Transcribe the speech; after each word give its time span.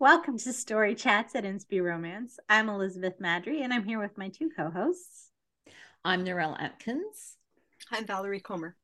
Welcome 0.00 0.38
to 0.38 0.52
Story 0.52 0.94
Chats 0.94 1.34
at 1.34 1.42
Inspy 1.42 1.82
Romance. 1.82 2.38
I'm 2.48 2.68
Elizabeth 2.68 3.18
Maddrey, 3.20 3.62
and 3.62 3.74
I'm 3.74 3.82
here 3.82 3.98
with 3.98 4.16
my 4.16 4.28
two 4.28 4.48
co-hosts. 4.56 5.32
I'm 6.04 6.24
Narelle 6.24 6.56
Atkins. 6.56 7.36
I'm 7.90 8.06
Valerie 8.06 8.38
Comer. 8.38 8.76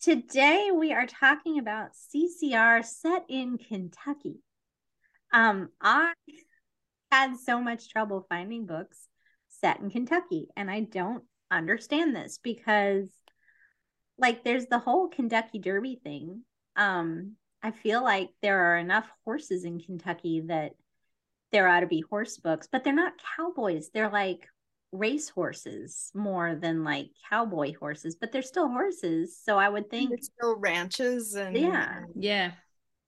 Today 0.00 0.70
we 0.72 0.92
are 0.92 1.08
talking 1.08 1.58
about 1.58 1.96
CCR 2.14 2.84
set 2.84 3.24
in 3.28 3.58
Kentucky. 3.58 4.36
Um, 5.32 5.70
I 5.80 6.12
had 7.10 7.36
so 7.36 7.60
much 7.60 7.90
trouble 7.90 8.24
finding 8.28 8.66
books 8.66 9.08
set 9.48 9.80
in 9.80 9.90
Kentucky, 9.90 10.46
and 10.56 10.70
I 10.70 10.82
don't 10.82 11.24
understand 11.50 12.14
this 12.14 12.38
because, 12.40 13.08
like, 14.16 14.44
there's 14.44 14.66
the 14.66 14.78
whole 14.78 15.08
Kentucky 15.08 15.58
Derby 15.58 15.98
thing. 16.04 16.44
Um, 16.76 17.34
I 17.62 17.70
feel 17.70 18.02
like 18.02 18.30
there 18.42 18.72
are 18.72 18.76
enough 18.78 19.06
horses 19.24 19.64
in 19.64 19.80
Kentucky 19.80 20.42
that 20.46 20.72
there 21.50 21.68
ought 21.68 21.80
to 21.80 21.86
be 21.86 22.04
horse 22.08 22.36
books, 22.38 22.68
but 22.70 22.84
they're 22.84 22.92
not 22.92 23.14
cowboys. 23.36 23.90
They're 23.92 24.10
like 24.10 24.46
race 24.92 25.28
horses 25.28 26.10
more 26.14 26.54
than 26.54 26.84
like 26.84 27.08
cowboy 27.28 27.74
horses, 27.78 28.16
but 28.16 28.32
they're 28.32 28.42
still 28.42 28.68
horses. 28.68 29.38
So 29.42 29.58
I 29.58 29.68
would 29.68 29.90
think 29.90 30.12
It's 30.12 30.26
still 30.26 30.56
ranches 30.56 31.34
and 31.34 31.56
Yeah. 31.56 32.04
Yeah. 32.14 32.52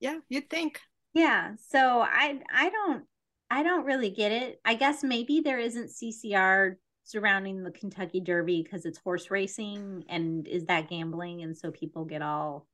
yeah, 0.01 0.19
you'd 0.29 0.51
think. 0.51 0.81
Yeah. 1.15 1.55
So 1.69 2.01
I 2.01 2.41
I 2.53 2.71
don't 2.71 3.05
I 3.51 3.63
don't 3.63 3.85
really 3.85 4.11
get 4.11 4.33
it. 4.33 4.61
I 4.65 4.75
guess 4.75 5.03
maybe 5.03 5.41
there 5.41 5.59
isn't 5.59 5.91
CCR 5.91 6.77
surrounding 7.05 7.63
the 7.63 7.73
Kentucky 7.73 8.21
Derby 8.21 8.63
because 8.63 8.85
it's 8.85 8.99
horse 8.99 9.31
racing 9.31 10.05
and 10.09 10.47
is 10.47 10.67
that 10.67 10.89
gambling 10.89 11.43
and 11.43 11.57
so 11.57 11.71
people 11.71 12.05
get 12.05 12.23
all 12.23 12.67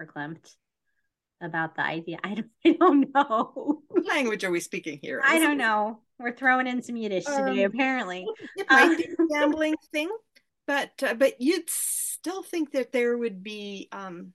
verklempt 0.00 0.56
about 1.42 1.74
the 1.76 1.82
idea. 1.84 2.18
I 2.24 2.34
don't 2.34 2.50
I 2.64 2.72
don't 2.72 3.14
know. 3.14 3.82
What 3.88 4.06
language 4.06 4.44
are 4.44 4.50
we 4.50 4.60
speaking 4.60 4.98
here? 5.02 5.20
I 5.24 5.38
don't 5.38 5.58
know. 5.58 6.00
We're 6.18 6.34
throwing 6.36 6.66
in 6.66 6.82
some 6.82 6.96
Yiddish 6.96 7.24
today, 7.24 7.64
Um, 7.64 7.72
apparently. 7.74 8.26
It 8.56 8.66
might 8.70 8.92
Uh, 8.92 8.96
be 8.96 9.04
a 9.04 9.26
gambling 9.30 9.74
thing, 9.92 10.10
but 10.66 10.90
uh, 11.02 11.14
but 11.14 11.40
you'd 11.40 11.68
still 11.68 12.42
think 12.42 12.72
that 12.72 12.92
there 12.92 13.16
would 13.18 13.42
be 13.42 13.88
um, 13.92 14.32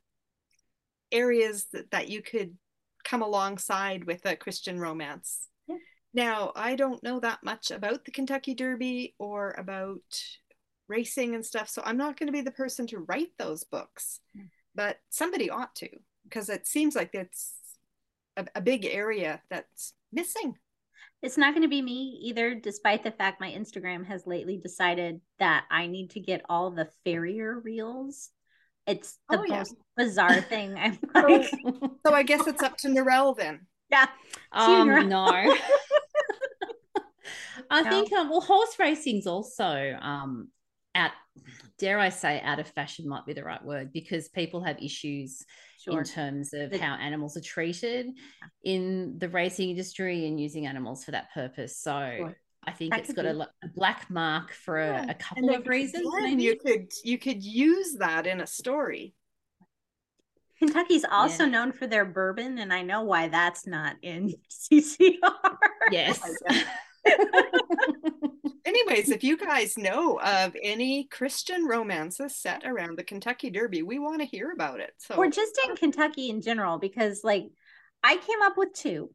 areas 1.12 1.66
that, 1.74 1.92
that 1.92 2.10
you 2.10 2.22
could 2.22 2.58
come 3.04 3.22
alongside 3.22 4.04
with 4.04 4.26
a 4.26 4.36
Christian 4.36 4.80
romance. 4.80 5.48
Yeah. 5.68 5.78
Now, 6.14 6.52
I 6.56 6.76
don't 6.76 7.02
know 7.04 7.20
that 7.22 7.44
much 7.44 7.72
about 7.72 8.04
the 8.04 8.12
Kentucky 8.12 8.54
Derby 8.54 9.16
or 9.18 9.56
about 9.58 10.02
racing 10.90 11.36
and 11.36 11.46
stuff, 11.46 11.70
so 11.70 11.82
I'm 11.86 11.98
not 11.98 12.18
going 12.18 12.28
to 12.28 12.34
be 12.34 12.42
the 12.42 12.52
person 12.52 12.88
to 12.88 13.00
write 13.00 13.32
those 13.38 13.64
books, 13.64 14.20
Yeah. 14.34 14.44
but 14.76 14.98
somebody 15.10 15.50
ought 15.50 15.76
to 15.76 15.90
because 16.30 16.50
it 16.50 16.68
seems 16.68 16.96
like 16.96 17.12
it's 17.14 17.54
a, 18.36 18.46
a 18.56 18.62
big 18.62 18.86
area 18.86 19.42
that's 19.50 19.94
missing. 20.12 20.56
It's 21.22 21.38
not 21.38 21.54
going 21.54 21.64
to 21.64 21.68
be 21.70 21.82
me 21.82 22.20
either, 22.24 22.56
despite 22.56 23.04
the 23.04 23.12
fact 23.12 23.42
my 23.42 23.52
Instagram 23.52 24.06
has 24.06 24.28
lately 24.28 24.58
decided 24.58 25.22
that 25.40 25.66
I 25.72 25.88
need 25.88 26.12
to 26.12 26.20
get 26.20 26.46
all 26.48 26.70
the 26.72 26.90
farrier 27.04 27.60
reels. 27.60 28.30
It's 28.86 29.18
the 29.30 29.38
Oh, 29.38 29.44
yeah. 29.48 29.64
most 29.64 29.76
bizarre 29.96 30.42
thing. 30.42 30.78
I'm 30.78 31.00
So, 31.16 31.24
like, 31.24 31.52
so 32.06 32.14
I 32.14 32.24
guess 32.24 32.48
it's 32.48 32.62
up 32.62 32.78
to 32.80 32.88
Narelle 32.90 33.36
then. 33.36 33.68
yeah, 33.90 34.08
Um, 34.52 34.90
Tina. 34.90 35.08
no. 35.08 35.54
I 37.70 37.84
No. 37.84 37.90
think 37.90 38.12
um, 38.14 38.30
well, 38.30 38.42
horse 38.42 38.78
racing's 38.80 39.28
also 39.28 39.98
um 40.02 40.50
out. 40.98 41.12
Dare 41.80 42.00
I 42.00 42.10
say, 42.10 42.42
out 42.42 42.60
of 42.60 42.68
fashion 42.70 43.08
might 43.08 43.26
be 43.26 43.34
the 43.34 43.44
right 43.44 43.64
word 43.64 43.94
because 43.94 44.28
people 44.30 44.64
have 44.64 44.82
issues 44.82 45.46
sure. 45.80 46.00
in 46.00 46.04
terms 46.04 46.54
of 46.54 46.72
The- 46.72 46.80
how 46.80 46.96
animals 46.96 47.38
are 47.38 47.42
treated 47.42 48.08
in 48.64 49.18
the 49.20 49.30
racing 49.30 49.70
industry 49.70 50.26
and 50.28 50.40
using 50.42 50.66
animals 50.66 51.06
for 51.06 51.12
that 51.12 51.32
purpose. 51.34 51.78
So 51.78 52.16
Sure. 52.18 52.36
I 52.66 52.72
think 52.72 52.92
That 52.92 53.00
it's 53.02 53.08
could 53.08 53.16
got 53.18 53.26
a, 53.28 53.30
be. 53.30 53.38
lo- 53.38 53.46
a 53.64 53.68
black 53.70 54.10
mark 54.10 54.52
for 54.52 54.80
a, 54.80 54.88
Yeah. 55.06 55.12
a 55.12 55.14
couple 55.14 55.50
of 55.56 55.68
reasons. 55.68 56.06
again, 56.08 56.24
maybe. 56.24 56.44
you 56.44 56.58
could 56.60 56.92
you 57.06 57.18
could 57.18 57.44
use 57.44 57.94
that 58.00 58.28
in 58.28 58.42
a 58.42 58.48
story. 58.48 59.14
Kentucky's 60.60 61.06
also 61.10 61.44
Yeah. 61.44 61.50
known 61.52 61.72
for 61.72 61.86
their 61.88 62.04
bourbon, 62.04 62.58
and 62.58 62.74
I 62.74 62.82
know 62.82 63.04
why 63.04 63.28
that's 63.30 63.68
not 63.68 63.96
in 64.02 64.34
CCR. 64.52 65.58
Yes. 65.92 66.20
Anyways, 68.68 69.10
if 69.12 69.24
you 69.24 69.38
guys 69.38 69.78
know 69.78 70.20
of 70.20 70.54
any 70.62 71.06
Christian 71.06 71.64
romances 71.66 72.36
set 72.36 72.64
around 72.66 72.98
the 72.98 73.04
Kentucky 73.04 73.50
Derby, 73.50 73.82
we 73.82 73.98
want 73.98 74.20
to 74.20 74.26
hear 74.28 74.52
about 74.52 74.82
it. 74.82 74.92
So 74.98 75.16
or 75.16 75.30
just 75.30 75.58
in 75.66 75.78
Kentucky 75.78 76.30
in 76.30 76.42
general, 76.42 76.78
because 76.78 77.22
like 77.24 77.46
I 78.04 78.18
came 78.18 78.42
up 78.44 78.58
with 78.58 78.74
two, 78.74 79.10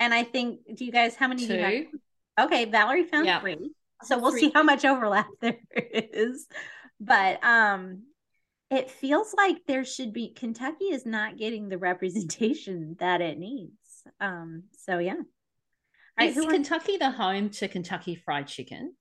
and 0.00 0.12
I 0.12 0.24
think 0.24 0.62
do 0.74 0.84
you 0.84 0.90
guys 0.90 1.14
how 1.14 1.28
many 1.28 1.46
do 1.46 1.54
you 1.54 1.60
have? 1.60 1.72
Two. 1.72 1.86
Okay, 2.40 2.64
Valerie 2.64 3.04
found 3.04 3.26
Yeah. 3.26 3.38
three. 3.38 3.70
So 4.02 4.18
we'll 4.18 4.32
three. 4.32 4.40
see 4.40 4.52
how 4.52 4.64
much 4.64 4.84
overlap 4.84 5.28
there 5.40 5.58
is. 5.72 6.48
But 6.98 7.38
um 7.44 8.02
it 8.68 8.90
feels 8.90 9.32
like 9.32 9.58
there 9.68 9.84
should 9.84 10.12
be 10.12 10.32
Kentucky 10.34 10.86
is 10.86 11.06
not 11.06 11.38
getting 11.38 11.68
the 11.68 11.78
representation 11.78 12.96
that 12.98 13.20
it 13.20 13.38
needs. 13.38 14.02
Um 14.20 14.64
so 14.76 14.98
yeah. 14.98 15.14
All 16.18 16.26
right, 16.26 16.30
Is 16.30 16.34
who 16.36 16.42
wants- 16.42 16.54
Kentucky 16.68 16.96
the 16.96 17.10
home 17.10 17.50
to 17.50 17.68
Kentucky 17.68 18.16
Fried 18.16 18.46
Chicken, 18.48 18.94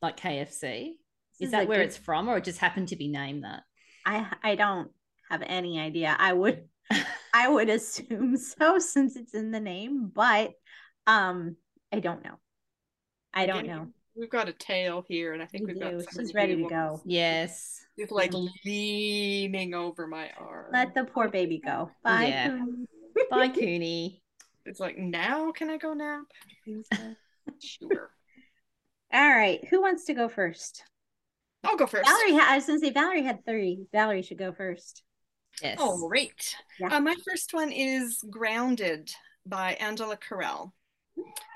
like 0.00 0.16
KFC? 0.16 0.50
This 0.50 1.40
Is 1.40 1.46
is 1.46 1.50
that 1.52 1.68
where 1.68 1.78
good- 1.78 1.86
it's 1.86 1.96
from, 1.96 2.28
or 2.28 2.38
it 2.38 2.44
just 2.44 2.58
happened 2.58 2.88
to 2.88 2.96
be 2.96 3.08
named 3.08 3.44
that? 3.44 3.62
I 4.04 4.26
I 4.42 4.54
don't 4.56 4.90
have 5.30 5.42
any 5.46 5.78
idea. 5.78 6.16
I 6.18 6.32
would 6.32 6.68
I 7.34 7.48
would 7.48 7.68
assume 7.70 8.36
so 8.36 8.78
since 8.78 9.16
it's 9.16 9.34
in 9.34 9.50
the 9.52 9.60
name, 9.60 10.08
but 10.12 10.52
um 11.06 11.56
I 11.92 12.00
don't 12.00 12.24
know. 12.24 12.38
I 13.32 13.46
don't 13.46 13.66
know. 13.66 13.88
We've 14.14 14.28
got 14.30 14.48
a 14.48 14.52
tail 14.52 15.04
here, 15.08 15.32
and 15.32 15.42
I 15.42 15.46
think 15.46 15.66
We 15.66 15.72
we've 15.74 15.82
got 15.82 15.90
do. 15.92 16.00
somebody 16.00 16.26
She's 16.26 16.34
ready 16.34 16.56
to 16.56 16.68
go. 16.68 17.00
Yes. 17.06 17.80
She's 17.98 18.10
like 18.10 18.32
leaning 18.64 19.72
over 19.74 20.06
my 20.06 20.30
arm. 20.38 20.66
Let 20.72 20.94
the 20.94 21.04
poor 21.04 21.28
baby 21.28 21.60
go. 21.64 21.90
Bye. 22.04 22.26
Yeah. 22.26 22.58
Bye, 23.30 23.48
Cooney. 23.58 24.21
It's 24.64 24.80
like 24.80 24.98
now 24.98 25.52
can 25.52 25.70
I 25.70 25.76
go 25.78 25.94
nap? 25.94 26.24
Sure. 27.58 28.10
All 29.12 29.28
right. 29.28 29.66
Who 29.68 29.80
wants 29.82 30.04
to 30.04 30.14
go 30.14 30.28
first? 30.28 30.84
I'll 31.64 31.76
go 31.76 31.86
first. 31.86 32.08
Valerie, 32.08 32.34
ha- 32.38 32.52
I 32.52 32.56
was 32.56 32.66
going 32.66 32.80
to 32.80 32.86
say 32.86 32.92
Valerie 32.92 33.22
had 33.22 33.44
three. 33.44 33.86
Valerie 33.92 34.22
should 34.22 34.38
go 34.38 34.52
first. 34.52 35.02
Yes. 35.62 35.78
All 35.80 36.08
right. 36.08 36.56
Yeah. 36.78 36.96
Uh, 36.96 37.00
my 37.00 37.14
first 37.28 37.52
one 37.52 37.70
is 37.72 38.24
Grounded 38.30 39.12
by 39.44 39.74
Angela 39.74 40.16
Correll. 40.16 40.72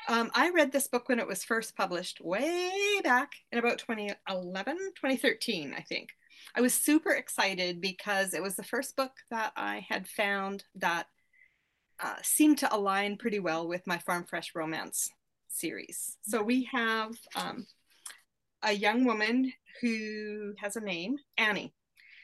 Um, 0.09 0.31
I 0.34 0.50
read 0.50 0.71
this 0.71 0.87
book 0.87 1.09
when 1.09 1.19
it 1.19 1.27
was 1.27 1.43
first 1.43 1.77
published 1.77 2.21
way 2.21 2.71
back 3.03 3.33
in 3.50 3.59
about 3.59 3.78
2011, 3.78 4.77
2013, 4.97 5.75
I 5.77 5.81
think. 5.81 6.11
I 6.55 6.61
was 6.61 6.75
super 6.75 7.12
excited 7.12 7.81
because 7.81 8.34
it 8.34 8.43
was 8.43 8.55
the 8.55 8.62
first 8.62 8.97
book 8.97 9.12
that 9.31 9.53
I 9.56 9.84
had 9.89 10.06
found 10.06 10.65
that 10.77 11.06
uh, 12.03 12.17
seemed 12.23 12.59
to 12.59 12.75
align 12.75 13.17
pretty 13.17 13.39
well 13.39 13.67
with 13.67 13.87
my 13.87 13.99
Farm 13.99 14.25
Fresh 14.25 14.53
romance 14.55 15.11
series. 15.49 16.17
So 16.23 16.43
we 16.43 16.69
have 16.73 17.12
um, 17.34 17.67
a 18.62 18.73
young 18.73 19.05
woman 19.05 19.53
who 19.81 20.55
has 20.59 20.77
a 20.77 20.81
name, 20.81 21.17
Annie. 21.39 21.75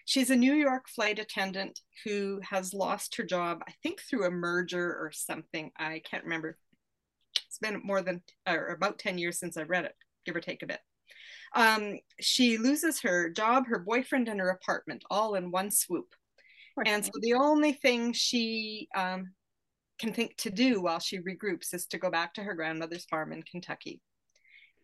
She's 0.05 0.31
a 0.31 0.37
New 0.37 0.55
York 0.55 0.89
flight 0.89 1.19
attendant 1.19 1.81
who 2.05 2.41
has 2.49 2.75
lost 2.75 3.17
her 3.17 3.23
job, 3.23 3.63
I 3.67 3.73
think 3.83 4.01
through 4.01 4.27
a 4.27 4.31
merger 4.31 4.85
or 4.85 5.13
something. 5.13 5.71
I 5.79 6.03
can't 6.05 6.25
remember. 6.25 6.59
It's 7.47 7.59
been 7.59 7.81
more 7.85 8.03
than 8.03 8.23
or 8.49 8.69
about 8.69 8.99
10 8.99 9.19
years 9.19 9.39
since 9.39 9.57
I 9.57 9.63
read 9.63 9.85
it, 9.85 9.95
give 10.27 10.35
or 10.35 10.41
take 10.41 10.63
a 10.63 10.67
bit. 10.67 10.81
Um, 11.55 11.99
she 12.21 12.59
loses 12.59 13.01
her 13.03 13.29
job, 13.31 13.67
her 13.67 13.79
boyfriend, 13.79 14.29
and 14.29 14.41
her 14.41 14.51
apartment 14.51 15.05
all 15.11 15.35
in 15.35 15.51
one 15.51 15.71
swoop. 15.71 16.15
And 16.87 17.05
so 17.05 17.11
the 17.21 17.35
only 17.35 17.75
thing 17.75 18.13
she 18.15 18.89
um, 18.97 19.33
can 20.03 20.13
think 20.13 20.37
to 20.37 20.51
do 20.51 20.83
while 20.83 20.99
she 20.99 21.21
regroups 21.21 21.73
is 21.73 21.87
to 21.87 21.97
go 21.97 22.11
back 22.11 22.35
to 22.35 22.43
her 22.43 22.55
grandmother's 22.55 23.05
farm 23.05 23.33
in 23.33 23.43
Kentucky 23.45 24.01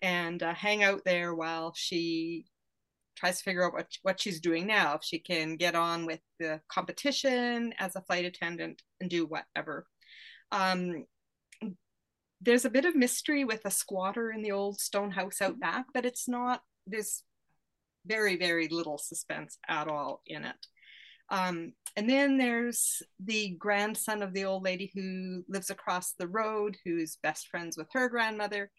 and 0.01 0.41
uh, 0.45 0.55
hang 0.55 0.85
out 0.85 1.01
there 1.05 1.35
while 1.35 1.73
she 1.75 2.47
tries 3.17 3.39
to 3.39 3.43
figure 3.43 3.67
out 3.67 3.73
what, 3.73 3.89
what 4.03 4.21
she's 4.21 4.41
doing 4.41 4.65
now, 4.65 4.95
if 4.95 5.03
she 5.03 5.19
can 5.19 5.57
get 5.57 5.75
on 5.75 6.07
with 6.07 6.21
the 6.39 6.61
competition 6.69 7.75
as 7.81 7.97
a 7.97 8.01
flight 8.03 8.25
attendant 8.25 8.81
and 9.01 9.11
do 9.11 9.27
whatever. 9.27 9.87
Um, 10.53 11.05
there's 12.41 12.65
a 12.65 12.71
bit 12.71 12.85
of 12.85 12.95
mystery 12.95 13.45
with 13.45 13.63
a 13.65 13.73
squatter 13.73 14.31
in 14.31 14.43
the 14.43 14.53
old 14.53 14.79
stone 14.79 15.11
house 15.11 15.43
out 15.43 15.59
back, 15.59 15.87
but 15.93 16.07
it's 16.07 16.29
not, 16.29 16.61
there's 16.87 17.25
very, 18.07 18.37
very 18.37 18.69
little 18.69 18.99
suspense 18.99 19.59
at 19.67 19.89
all 19.89 20.23
in 20.29 20.45
it. 20.45 20.67
Um, 21.31 21.73
and 21.97 22.09
then 22.09 22.39
there's 22.39 23.03
the 23.23 23.51
grandson 23.59 24.23
of 24.23 24.33
the 24.33 24.45
old 24.45 24.63
lady 24.63 24.91
who 24.95 25.45
lives 25.49 25.71
across 25.71 26.13
the 26.13 26.29
road, 26.29 26.77
who's 26.85 27.19
best 27.23 27.49
friends 27.49 27.77
with 27.77 27.89
her 27.93 28.09
grandmother. 28.09 28.71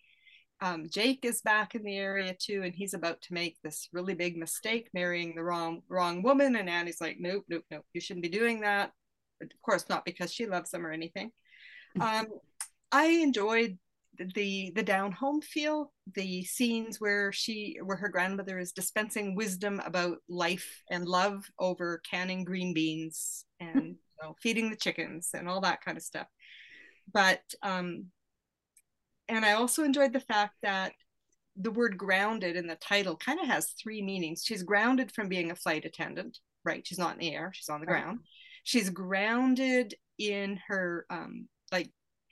Um, 0.61 0.87
Jake 0.89 1.23
is 1.23 1.41
back 1.41 1.75
in 1.75 1.83
the 1.83 1.97
area 1.97 2.35
too, 2.37 2.63
and 2.63 2.73
he's 2.73 2.93
about 2.93 3.21
to 3.21 3.33
make 3.33 3.57
this 3.63 3.87
really 3.93 4.13
big 4.13 4.35
mistake, 4.35 4.89
marrying 4.93 5.35
the 5.35 5.43
wrong 5.43 5.81
wrong 5.87 6.21
woman. 6.21 6.55
And 6.55 6.69
Annie's 6.69 6.99
like, 6.99 7.17
"Nope, 7.19 7.45
nope, 7.47 7.63
nope, 7.71 7.85
you 7.93 8.01
shouldn't 8.01 8.23
be 8.23 8.29
doing 8.29 8.61
that." 8.61 8.91
Of 9.41 9.49
course, 9.61 9.87
not 9.87 10.03
because 10.03 10.33
she 10.33 10.47
loves 10.47 10.73
him 10.73 10.85
or 10.85 10.91
anything. 10.91 11.31
Um, 11.99 12.27
I 12.91 13.05
enjoyed 13.05 13.77
the 14.17 14.71
the 14.75 14.83
down 14.83 15.11
home 15.11 15.41
feel, 15.41 15.94
the 16.13 16.44
scenes 16.44 17.00
where 17.00 17.31
she 17.31 17.77
where 17.83 17.97
her 17.97 18.09
grandmother 18.09 18.59
is 18.59 18.71
dispensing 18.71 19.35
wisdom 19.35 19.81
about 19.85 20.17
life 20.27 20.83
and 20.89 21.06
love 21.06 21.45
over 21.57 22.01
canning 22.09 22.44
green 22.44 22.73
beans 22.73 23.45
and 23.59 23.85
you 23.85 23.95
know, 24.21 24.35
feeding 24.41 24.69
the 24.69 24.75
chickens 24.75 25.29
and 25.33 25.47
all 25.47 25.61
that 25.61 25.83
kind 25.83 25.97
of 25.97 26.03
stuff. 26.03 26.27
But 27.11 27.41
um, 27.63 28.07
and 29.27 29.45
I 29.45 29.53
also 29.53 29.83
enjoyed 29.83 30.13
the 30.13 30.19
fact 30.19 30.56
that 30.63 30.91
the 31.56 31.71
word 31.71 31.97
grounded 31.97 32.56
in 32.56 32.67
the 32.67 32.75
title 32.75 33.15
kind 33.15 33.39
of 33.39 33.47
has 33.47 33.73
three 33.81 34.01
meanings. 34.01 34.44
She's 34.45 34.63
grounded 34.63 35.11
from 35.11 35.29
being 35.29 35.51
a 35.51 35.56
flight 35.56 35.85
attendant, 35.85 36.39
right? 36.63 36.85
She's 36.85 37.00
not 37.00 37.13
in 37.13 37.19
the 37.19 37.33
air, 37.33 37.51
she's 37.53 37.69
on 37.69 37.79
the 37.79 37.88
right. 37.88 38.03
ground. 38.03 38.19
She's 38.63 38.89
grounded 38.89 39.94
in 40.17 40.59
her 40.67 41.06
um 41.09 41.47
like 41.71 41.89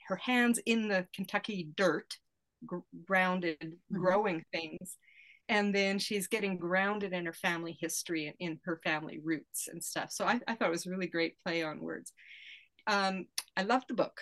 her 0.08 0.16
hands 0.16 0.58
in 0.66 0.88
the 0.88 1.06
Kentucky 1.14 1.68
dirt, 1.76 2.16
gr- 2.66 2.78
grounded, 3.06 3.58
mm-hmm. 3.60 4.00
growing 4.00 4.44
things. 4.52 4.96
And 5.50 5.74
then 5.74 5.98
she's 5.98 6.26
getting 6.26 6.58
grounded 6.58 7.12
in 7.12 7.24
her 7.24 7.32
family 7.32 7.76
history 7.80 8.26
and 8.26 8.36
in 8.38 8.60
her 8.64 8.80
family 8.84 9.18
roots 9.22 9.68
and 9.68 9.82
stuff. 9.82 10.10
So 10.12 10.26
I, 10.26 10.40
I 10.46 10.54
thought 10.54 10.68
it 10.68 10.72
was 10.72 10.86
a 10.86 10.90
really 10.90 11.06
great 11.06 11.38
play 11.38 11.62
on 11.62 11.80
words. 11.80 12.12
Um, 12.86 13.26
I 13.56 13.62
loved 13.62 13.86
the 13.88 13.94
book 13.94 14.20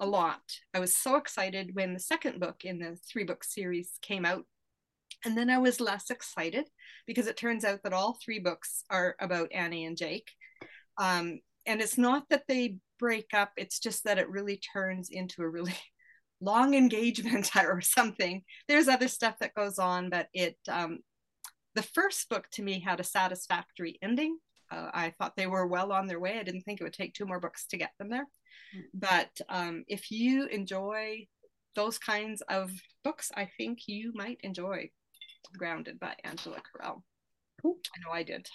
a 0.00 0.06
lot. 0.06 0.42
I 0.74 0.80
was 0.80 0.96
so 0.96 1.16
excited 1.16 1.74
when 1.74 1.94
the 1.94 2.00
second 2.00 2.40
book 2.40 2.64
in 2.64 2.78
the 2.78 2.96
three 3.10 3.24
book 3.24 3.44
series 3.44 3.92
came 4.02 4.24
out. 4.24 4.44
And 5.24 5.36
then 5.36 5.50
I 5.50 5.58
was 5.58 5.80
less 5.80 6.10
excited 6.10 6.68
because 7.06 7.26
it 7.26 7.36
turns 7.36 7.64
out 7.64 7.82
that 7.82 7.92
all 7.92 8.18
three 8.22 8.38
books 8.38 8.84
are 8.90 9.16
about 9.20 9.52
Annie 9.52 9.84
and 9.84 9.96
Jake. 9.96 10.30
Um, 10.96 11.40
and 11.70 11.80
it's 11.80 11.96
not 11.96 12.24
that 12.30 12.48
they 12.48 12.78
break 12.98 13.32
up, 13.32 13.52
it's 13.56 13.78
just 13.78 14.02
that 14.04 14.18
it 14.18 14.28
really 14.28 14.60
turns 14.72 15.08
into 15.08 15.42
a 15.42 15.48
really 15.48 15.74
long 16.40 16.74
engagement 16.74 17.50
or 17.56 17.80
something. 17.80 18.42
There's 18.66 18.88
other 18.88 19.06
stuff 19.06 19.36
that 19.40 19.54
goes 19.54 19.78
on, 19.78 20.10
but 20.10 20.26
it, 20.34 20.56
um, 20.68 20.98
the 21.76 21.82
first 21.82 22.28
book 22.28 22.46
to 22.52 22.62
me 22.62 22.80
had 22.80 22.98
a 22.98 23.04
satisfactory 23.04 23.98
ending. 24.02 24.38
Uh, 24.70 24.90
I 24.92 25.14
thought 25.16 25.36
they 25.36 25.46
were 25.46 25.66
well 25.66 25.92
on 25.92 26.06
their 26.06 26.18
way. 26.18 26.38
I 26.38 26.42
didn't 26.42 26.62
think 26.62 26.80
it 26.80 26.84
would 26.84 26.92
take 26.92 27.14
two 27.14 27.26
more 27.26 27.40
books 27.40 27.66
to 27.68 27.76
get 27.76 27.92
them 27.98 28.10
there. 28.10 28.26
But 28.94 29.30
um, 29.48 29.84
if 29.88 30.10
you 30.10 30.46
enjoy 30.46 31.26
those 31.74 31.98
kinds 31.98 32.40
of 32.48 32.70
books, 33.02 33.30
I 33.36 33.48
think 33.56 33.80
you 33.86 34.12
might 34.14 34.38
enjoy 34.42 34.90
Grounded 35.56 35.98
by 35.98 36.14
Angela 36.24 36.58
Correll. 36.58 37.02
Cool. 37.62 37.78
I 37.94 38.00
know 38.04 38.14
I 38.14 38.22
did. 38.22 38.48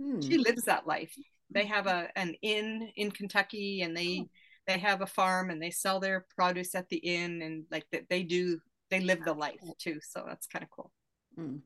Hmm. 0.00 0.20
She 0.20 0.38
lives 0.38 0.64
that 0.64 0.86
life. 0.86 1.14
They 1.50 1.62
mm-hmm. 1.64 1.72
have 1.72 1.86
a 1.86 2.08
an 2.16 2.34
inn 2.42 2.90
in 2.96 3.10
Kentucky, 3.10 3.82
and 3.82 3.96
they 3.96 4.20
oh. 4.22 4.28
they 4.66 4.78
have 4.78 5.00
a 5.00 5.06
farm, 5.06 5.50
and 5.50 5.62
they 5.62 5.70
sell 5.70 6.00
their 6.00 6.26
produce 6.36 6.74
at 6.74 6.88
the 6.88 6.96
inn, 6.96 7.42
and 7.42 7.64
like 7.70 7.86
that 7.92 8.08
they 8.08 8.22
do 8.22 8.60
they 8.90 9.00
live 9.00 9.24
the 9.24 9.34
life 9.34 9.60
too. 9.78 9.98
So 10.02 10.24
that's 10.26 10.46
kind 10.46 10.62
of 10.62 10.70
cool. 10.70 10.92
Mm. 11.38 11.60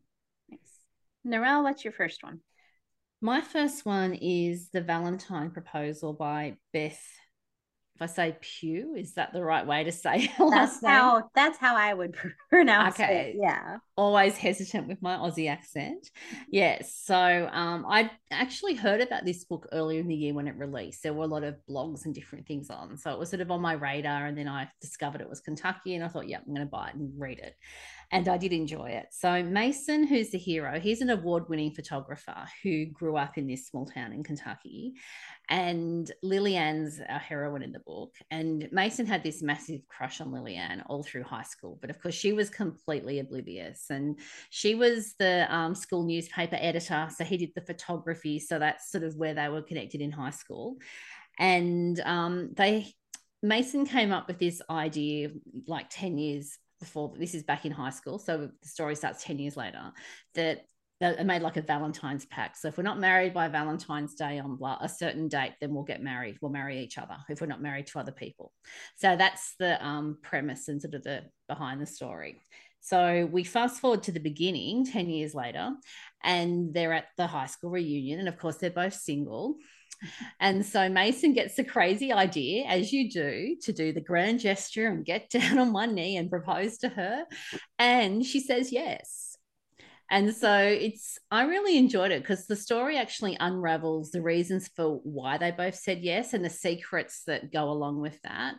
Nice. 0.51 0.61
Narelle, 1.27 1.63
what's 1.63 1.85
your 1.85 1.93
first 1.93 2.23
one? 2.23 2.41
My 3.21 3.41
first 3.41 3.87
one 3.87 4.15
is 4.15 4.71
The 4.71 4.81
Valentine 4.81 5.51
Proposal 5.51 6.13
by 6.13 6.57
Beth 6.73 7.01
if 7.01 7.22
I 8.03 8.07
say 8.07 8.37
Pew, 8.41 8.95
is 8.97 9.15
that 9.15 9.33
the 9.33 9.43
right 9.43 9.67
way 9.67 9.85
to 9.85 9.93
say 9.93 10.31
that's 10.39 10.85
how 10.85 11.31
that's 11.35 11.59
how 11.59 11.77
I 11.77 11.95
would 11.95 12.17
pronounce 12.51 12.97
okay. 12.97 13.31
it. 13.31 13.37
Yeah. 13.41 13.79
Always 13.97 14.37
hesitant 14.37 14.89
with 14.89 15.01
my 15.01 15.17
Aussie 15.17 15.49
accent. 15.49 16.11
Yes. 16.51 17.01
So 17.05 17.49
um, 17.53 17.87
I 17.89 18.11
actually 18.31 18.75
heard 18.75 19.01
about 19.01 19.25
this 19.25 19.45
book 19.45 19.69
earlier 19.73 20.01
in 20.01 20.09
the 20.09 20.15
year 20.15 20.35
when 20.35 20.49
it 20.49 20.57
released. 20.57 21.03
There 21.03 21.15
were 21.15 21.25
a 21.25 21.29
lot 21.29 21.45
of 21.45 21.57
blogs 21.69 22.05
and 22.05 22.15
different 22.15 22.47
things 22.47 22.71
on. 22.71 22.97
So 22.97 23.13
it 23.13 23.19
was 23.19 23.31
sort 23.31 23.41
of 23.41 23.51
on 23.51 23.61
my 23.61 23.75
radar. 23.75 24.27
And 24.27 24.37
then 24.37 24.49
I 24.49 24.69
discovered 24.81 25.21
it 25.21 25.29
was 25.31 25.41
Kentucky 25.41 25.95
and 25.95 26.05
I 26.05 26.09
thought, 26.09 26.29
yeah, 26.29 26.39
I'm 26.39 26.55
going 26.55 26.67
to 26.67 26.71
buy 26.71 26.89
it 26.89 26.95
and 26.95 27.13
read 27.17 27.39
it 27.39 27.55
and 28.13 28.29
I 28.29 28.37
did 28.37 28.53
enjoy 28.53 28.91
it. 28.91 29.07
So 29.11 29.43
Mason, 29.43 30.07
who's 30.07 30.31
the 30.31 30.39
hero, 30.39 30.79
he's 30.79 31.01
an 31.01 31.09
award-winning 31.09 31.73
photographer 31.73 32.47
who 32.63 32.85
grew 32.87 33.17
up 33.17 33.39
in 33.39 33.47
this 33.47 33.67
small 33.67 33.87
town 33.87 34.13
in 34.13 34.23
Kentucky, 34.23 34.93
and 35.53 36.11
Lillian's 36.23 36.99
our 37.11 37.19
heroine 37.19 37.63
in 37.63 37.73
the 37.73 37.81
book. 37.81 38.17
And 38.31 38.71
Mason 38.73 39.05
had 39.05 39.23
this 39.23 39.43
massive 39.43 39.87
crush 39.87 40.23
on 40.23 40.33
Lillian 40.33 40.81
all 40.87 41.03
through 41.03 41.25
high 41.25 41.43
school, 41.43 41.77
but 41.83 41.91
of 41.91 42.01
course 42.01 42.15
she 42.15 42.33
was 42.33 42.49
completely 42.49 43.19
oblivious. 43.19 43.85
And 43.91 44.19
she 44.49 44.75
was 44.75 45.15
the 45.19 45.47
um, 45.55 45.75
school 45.75 46.05
newspaper 46.05 46.57
editor, 46.59 47.07
so 47.15 47.23
he 47.23 47.37
did 47.37 47.51
the 47.55 47.61
photography. 47.61 48.39
So 48.39 48.59
that's 48.59 48.91
sort 48.91 49.05
of 49.05 49.15
where 49.17 49.35
they 49.35 49.51
were 49.51 49.61
connected 49.61 50.01
in 50.01 50.11
high 50.11 50.31
school, 50.31 50.79
and 51.39 52.01
um, 52.01 52.55
they 52.57 52.95
Mason 53.43 53.85
came 53.85 54.11
up 54.11 54.29
with 54.29 54.39
this 54.39 54.63
idea 54.71 55.33
like 55.67 55.91
10 55.91 56.17
years 56.17 56.59
before 56.81 57.13
this 57.19 57.35
is 57.35 57.43
back 57.43 57.67
in 57.67 57.73
high 57.73 57.91
school 57.91 58.19
so 58.19 58.51
the 58.63 58.69
story 58.69 58.95
starts 58.95 59.25
10 59.25 59.39
years 59.39 59.57
later 59.57 59.93
that 60.35 60.65
they 61.11 61.25
made 61.25 61.43
like 61.43 61.57
a 61.57 61.63
Valentine's 61.63 62.25
pact. 62.27 62.59
So 62.59 62.69
if 62.69 62.77
we're 62.77 62.85
not 62.85 63.01
married 63.01 63.35
by 63.35 63.49
Valentine's 63.49 64.15
Day 64.15 64.39
on 64.39 64.59
a 64.81 64.89
certain 64.89 65.27
date, 65.29 65.55
then 65.61 65.75
we'll 65.75 65.83
get 65.83 66.03
married. 66.03 66.39
We'll 66.41 66.53
marry 66.53 66.81
each 66.81 66.97
other 66.97 67.17
if 67.29 67.41
we're 67.41 67.49
not 67.49 67.61
married 67.61 67.89
to 67.89 67.99
other 67.99 68.13
people. 68.13 68.53
So 68.97 69.17
that's 69.17 69.55
the 69.59 69.85
um, 69.85 70.19
premise 70.23 70.69
and 70.69 70.81
sort 70.81 70.95
of 70.95 71.03
the 71.03 71.25
behind 71.49 71.81
the 71.81 71.87
story. 71.87 72.41
So 72.81 73.29
we 73.31 73.45
fast 73.45 73.81
forward 73.81 74.05
to 74.05 74.13
the 74.13 74.21
beginning, 74.21 74.87
10 74.87 75.09
years 75.09 75.35
later, 75.35 75.71
and 76.23 76.73
they're 76.73 76.93
at 76.93 77.07
the 77.17 77.27
high 77.27 77.47
school 77.47 77.71
reunion. 77.71 78.21
And 78.21 78.29
of 78.29 78.39
course, 78.39 78.57
they're 78.57 78.71
both 78.71 78.95
single. 78.95 79.57
And 80.41 80.65
so 80.65 80.89
Mason 80.89 81.33
gets 81.33 81.55
the 81.55 81.65
crazy 81.65 82.13
idea, 82.13 82.65
as 82.65 82.93
you 82.93 83.11
do, 83.11 83.57
to 83.63 83.73
do 83.73 83.93
the 83.93 84.01
grand 84.01 84.41
gesture 84.41 84.89
and 84.89 85.05
get 85.05 85.31
down 85.31 85.59
on 85.59 85.73
one 85.73 85.95
knee 85.95 86.17
and 86.17 86.31
propose 86.31 86.79
to 86.79 86.89
her. 86.89 87.25
And 87.79 88.25
she 88.25 88.41
says 88.41 88.73
yes. 88.73 89.32
And 90.13 90.35
so 90.37 90.59
it's, 90.59 91.19
I 91.31 91.45
really 91.45 91.79
enjoyed 91.79 92.13
it 92.13 92.21
because 92.21 92.47
the 92.47 92.55
story 92.55 92.99
actually 92.99 93.35
unravels 93.41 94.11
the 94.11 94.21
reasons 94.21 94.69
for 94.77 95.01
why 95.05 95.39
they 95.39 95.53
both 95.53 95.75
said 95.75 96.01
yes 96.03 96.35
and 96.35 96.45
the 96.45 96.51
secrets 96.51 97.23
that 97.27 97.51
go 97.51 97.71
along 97.71 97.99
with 97.99 98.21
that. 98.21 98.57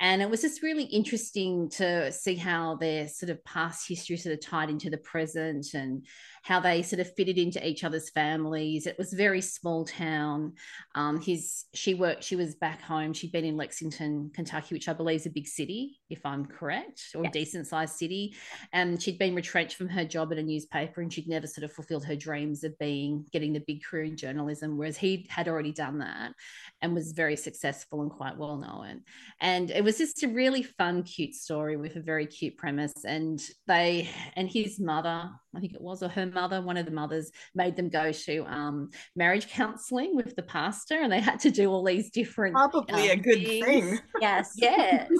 And 0.00 0.20
it 0.20 0.28
was 0.28 0.40
just 0.40 0.64
really 0.64 0.82
interesting 0.82 1.70
to 1.76 2.10
see 2.10 2.34
how 2.34 2.74
their 2.74 3.06
sort 3.06 3.30
of 3.30 3.44
past 3.44 3.86
history 3.88 4.16
sort 4.16 4.32
of 4.32 4.40
tied 4.40 4.68
into 4.68 4.90
the 4.90 4.98
present 4.98 5.74
and 5.74 6.04
how 6.46 6.60
they 6.60 6.80
sort 6.80 7.00
of 7.00 7.12
fitted 7.16 7.38
into 7.38 7.66
each 7.66 7.82
other's 7.82 8.08
families. 8.08 8.86
It 8.86 8.96
was 8.98 9.12
very 9.12 9.40
small 9.40 9.84
town. 9.84 10.52
Um, 10.94 11.20
his 11.20 11.64
she 11.74 11.94
worked. 11.94 12.22
She 12.22 12.36
was 12.36 12.54
back 12.54 12.80
home. 12.80 13.12
She'd 13.12 13.32
been 13.32 13.44
in 13.44 13.56
Lexington, 13.56 14.30
Kentucky, 14.32 14.76
which 14.76 14.88
I 14.88 14.92
believe 14.92 15.20
is 15.20 15.26
a 15.26 15.30
big 15.30 15.48
city, 15.48 15.98
if 16.08 16.24
I'm 16.24 16.46
correct, 16.46 17.02
or 17.16 17.24
yes. 17.24 17.30
a 17.30 17.32
decent 17.32 17.66
sized 17.66 17.96
city. 17.96 18.36
And 18.72 19.02
she'd 19.02 19.18
been 19.18 19.34
retrenched 19.34 19.76
from 19.76 19.88
her 19.88 20.04
job 20.04 20.30
at 20.30 20.38
a 20.38 20.42
newspaper, 20.42 21.00
and 21.00 21.12
she'd 21.12 21.28
never 21.28 21.48
sort 21.48 21.64
of 21.64 21.72
fulfilled 21.72 22.04
her 22.04 22.14
dreams 22.14 22.62
of 22.62 22.78
being 22.78 23.26
getting 23.32 23.52
the 23.52 23.64
big 23.66 23.82
career 23.82 24.04
in 24.04 24.16
journalism, 24.16 24.78
whereas 24.78 24.96
he 24.96 25.26
had 25.28 25.48
already 25.48 25.72
done 25.72 25.98
that 25.98 26.32
and 26.80 26.94
was 26.94 27.10
very 27.10 27.34
successful 27.34 28.02
and 28.02 28.10
quite 28.12 28.38
well 28.38 28.56
known. 28.56 29.02
And 29.40 29.72
it 29.72 29.82
was 29.82 29.98
just 29.98 30.22
a 30.22 30.28
really 30.28 30.62
fun, 30.62 31.02
cute 31.02 31.34
story 31.34 31.76
with 31.76 31.96
a 31.96 32.00
very 32.00 32.26
cute 32.26 32.56
premise. 32.56 33.04
And 33.04 33.42
they 33.66 34.08
and 34.36 34.48
his 34.48 34.78
mother, 34.78 35.28
I 35.56 35.60
think 35.60 35.74
it 35.74 35.80
was, 35.80 36.04
or 36.04 36.08
her 36.08 36.35
mother, 36.36 36.62
one 36.62 36.76
of 36.76 36.84
the 36.84 36.92
mothers, 36.92 37.32
made 37.54 37.74
them 37.74 37.88
go 37.88 38.12
to 38.12 38.44
um, 38.46 38.90
marriage 39.16 39.48
counseling 39.48 40.14
with 40.14 40.36
the 40.36 40.42
pastor, 40.42 41.00
and 41.00 41.10
they 41.10 41.20
had 41.20 41.40
to 41.40 41.50
do 41.50 41.70
all 41.70 41.82
these 41.82 42.10
different 42.10 42.54
probably 42.54 43.10
um, 43.10 43.18
a 43.18 43.22
good 43.22 43.44
things. 43.44 43.66
thing. 43.66 43.98
Yes, 44.20 44.52
yes. 44.56 45.10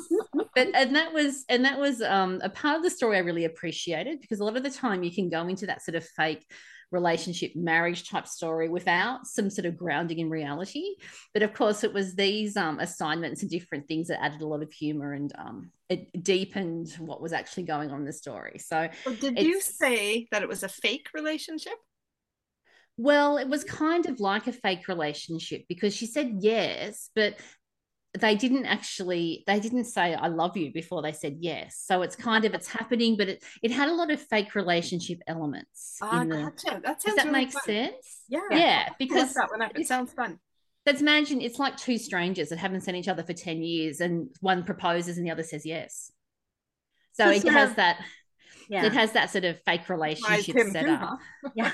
but 0.55 0.69
and 0.75 0.95
that 0.95 1.13
was 1.13 1.45
and 1.49 1.65
that 1.65 1.79
was 1.79 2.03
um, 2.03 2.41
a 2.43 2.51
part 2.51 2.77
of 2.77 2.83
the 2.83 2.91
story 2.91 3.17
I 3.17 3.21
really 3.21 3.47
appreciated 3.47 4.21
because 4.21 4.41
a 4.41 4.45
lot 4.45 4.57
of 4.57 4.63
the 4.63 4.71
time 4.71 5.03
you 5.03 5.13
can 5.13 5.29
go 5.29 5.49
into 5.49 5.67
that 5.67 5.83
sort 5.83 5.97
of 5.97 6.05
fake 6.05 6.47
relationship 6.91 7.53
marriage 7.57 8.09
type 8.09 8.27
story 8.27 8.69
without 8.69 9.27
some 9.27 9.51
sort 9.51 9.67
of 9.67 9.77
grounding 9.77 10.19
in 10.19 10.31
reality. 10.31 10.95
But 11.33 11.43
of 11.43 11.53
course 11.53 11.85
it 11.85 11.93
was 11.93 12.15
these 12.15 12.57
um, 12.57 12.79
assignments 12.79 13.43
and 13.43 13.51
different 13.51 13.89
things 13.89 14.09
that 14.09 14.23
added 14.23 14.41
a 14.43 14.47
lot 14.47 14.63
of 14.63 14.73
humor 14.73 15.13
and 15.13 15.33
um, 15.37 15.71
it 15.89 16.23
deepened 16.23 16.93
what 16.99 17.21
was 17.21 17.33
actually 17.33 17.65
going 17.65 17.91
on 17.91 18.01
in 18.01 18.07
the 18.07 18.13
story. 18.13 18.59
So 18.59 18.89
well, 19.05 19.15
did 19.17 19.39
you 19.41 19.61
say 19.61 20.29
that 20.31 20.43
it 20.43 20.49
was 20.49 20.63
a 20.63 20.69
fake 20.69 21.09
relationship? 21.15 21.75
Well, 22.99 23.37
it 23.37 23.49
was 23.49 23.63
kind 23.63 24.07
of 24.07 24.21
like 24.21 24.47
a 24.47 24.53
fake 24.53 24.89
relationship 24.89 25.65
because 25.69 25.95
she 25.95 26.07
said 26.07 26.39
yes, 26.41 27.11
but 27.15 27.35
they 28.21 28.35
didn't 28.35 28.67
actually 28.67 29.45
they 29.47 29.61
didn't 29.61 29.85
say 29.85 30.15
i 30.15 30.29
love 30.29 30.57
you 30.57 30.73
before 30.73 31.03
they 31.03 31.13
said 31.13 31.37
yes 31.41 31.83
so 31.85 32.03
it's 32.03 32.17
kind 32.17 32.45
of 32.45 32.55
it's 32.55 32.69
happening 32.69 33.17
but 33.17 33.29
it, 33.29 33.45
it 33.63 33.71
had 33.71 33.89
a 33.89 33.95
lot 33.95 34.11
of 34.11 34.21
fake 34.21 34.55
relationship 34.55 35.19
elements 35.27 35.99
ah, 36.03 36.25
the, 36.25 36.37
gotcha. 36.37 36.81
that 36.85 37.01
does 37.01 37.15
that 37.17 37.27
really 37.27 37.31
make 37.39 37.53
fun. 37.53 37.63
sense 37.65 38.23
yeah 38.29 38.41
yeah 38.51 38.89
because 38.99 39.35
that 39.35 39.51
one 39.51 39.63
up. 39.63 39.73
it 39.75 39.87
sounds 39.87 40.13
fun 40.13 40.39
let's 40.85 41.01
imagine 41.01 41.41
it's 41.41 41.59
like 41.59 41.77
two 41.77 41.99
strangers 41.99 42.49
that 42.49 42.59
haven't 42.59 42.83
seen 42.83 42.95
each 42.95 43.09
other 43.09 43.23
for 43.23 43.33
10 43.33 43.63
years 43.63 44.01
and 44.01 44.29
one 44.41 44.65
proposes 44.65 45.19
and 45.19 45.27
the 45.27 45.31
other 45.31 45.43
says 45.43 45.67
yes 45.67 46.11
so, 47.13 47.25
so 47.25 47.31
it 47.31 47.49
has 47.49 47.71
of, 47.71 47.77
that 47.77 48.05
yeah. 48.69 48.85
it 48.85 48.93
has 48.93 49.13
that 49.13 49.31
sort 49.31 49.45
of 49.45 49.61
fake 49.63 49.89
relationship 49.89 50.57
set 50.71 50.89
up 50.89 51.19
yeah 51.55 51.73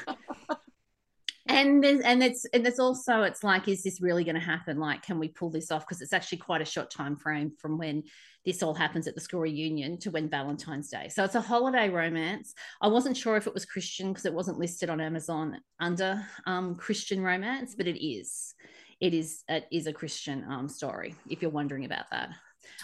and 1.46 1.82
there's 1.82 2.00
and 2.00 2.22
it's 2.22 2.44
and 2.52 2.66
it's 2.66 2.78
also 2.78 3.22
it's 3.22 3.42
like 3.42 3.68
is 3.68 3.82
this 3.82 4.00
really 4.00 4.24
going 4.24 4.36
to 4.36 4.40
happen? 4.40 4.78
Like 4.78 5.02
can 5.02 5.18
we 5.18 5.28
pull 5.28 5.50
this 5.50 5.70
off? 5.70 5.86
Because 5.86 6.00
it's 6.00 6.12
actually 6.12 6.38
quite 6.38 6.62
a 6.62 6.66
short 6.66 6.90
time 6.90 7.16
frame 7.16 7.52
from 7.58 7.78
when 7.78 8.04
this 8.44 8.62
all 8.62 8.74
happens 8.74 9.06
at 9.06 9.14
the 9.14 9.20
school 9.20 9.40
reunion 9.40 9.98
to 9.98 10.10
when 10.10 10.28
valentine's 10.28 10.88
day. 10.88 11.08
So 11.08 11.22
it's 11.24 11.36
a 11.36 11.40
holiday 11.40 11.88
romance. 11.88 12.54
I 12.80 12.88
wasn't 12.88 13.16
sure 13.16 13.36
if 13.36 13.46
it 13.46 13.54
was 13.54 13.64
christian 13.64 14.08
because 14.08 14.26
it 14.26 14.34
wasn't 14.34 14.58
listed 14.58 14.90
on 14.90 15.00
amazon 15.00 15.58
under 15.80 16.24
um, 16.46 16.74
christian 16.76 17.22
romance 17.22 17.74
but 17.74 17.86
it 17.86 18.04
is 18.04 18.54
it 19.02 19.12
is 19.12 19.42
it 19.48 19.66
is 19.70 19.86
a 19.86 19.92
christian 19.92 20.44
um, 20.50 20.68
story 20.68 21.14
if 21.28 21.42
you're 21.42 21.50
wondering 21.50 21.84
about 21.84 22.06
that 22.10 22.30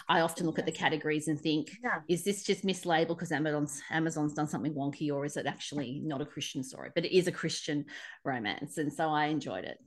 I 0.07 0.21
often 0.21 0.45
look 0.45 0.59
at 0.59 0.65
the 0.65 0.71
categories 0.71 1.27
and 1.27 1.39
think, 1.39 1.71
yeah. 1.83 1.99
is 2.07 2.23
this 2.23 2.43
just 2.43 2.65
mislabeled 2.65 3.09
because 3.09 3.31
Amazon's 3.31 3.81
Amazon's 3.89 4.33
done 4.33 4.47
something 4.47 4.73
wonky, 4.73 5.11
or 5.11 5.25
is 5.25 5.37
it 5.37 5.45
actually 5.45 6.01
not 6.03 6.21
a 6.21 6.25
Christian 6.25 6.63
story? 6.63 6.89
But 6.93 7.05
it 7.05 7.15
is 7.15 7.27
a 7.27 7.31
Christian 7.31 7.85
romance, 8.23 8.77
and 8.77 8.91
so 8.91 9.09
I 9.09 9.25
enjoyed 9.27 9.65
it. 9.65 9.79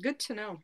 Good 0.00 0.18
to 0.20 0.34
know. 0.34 0.58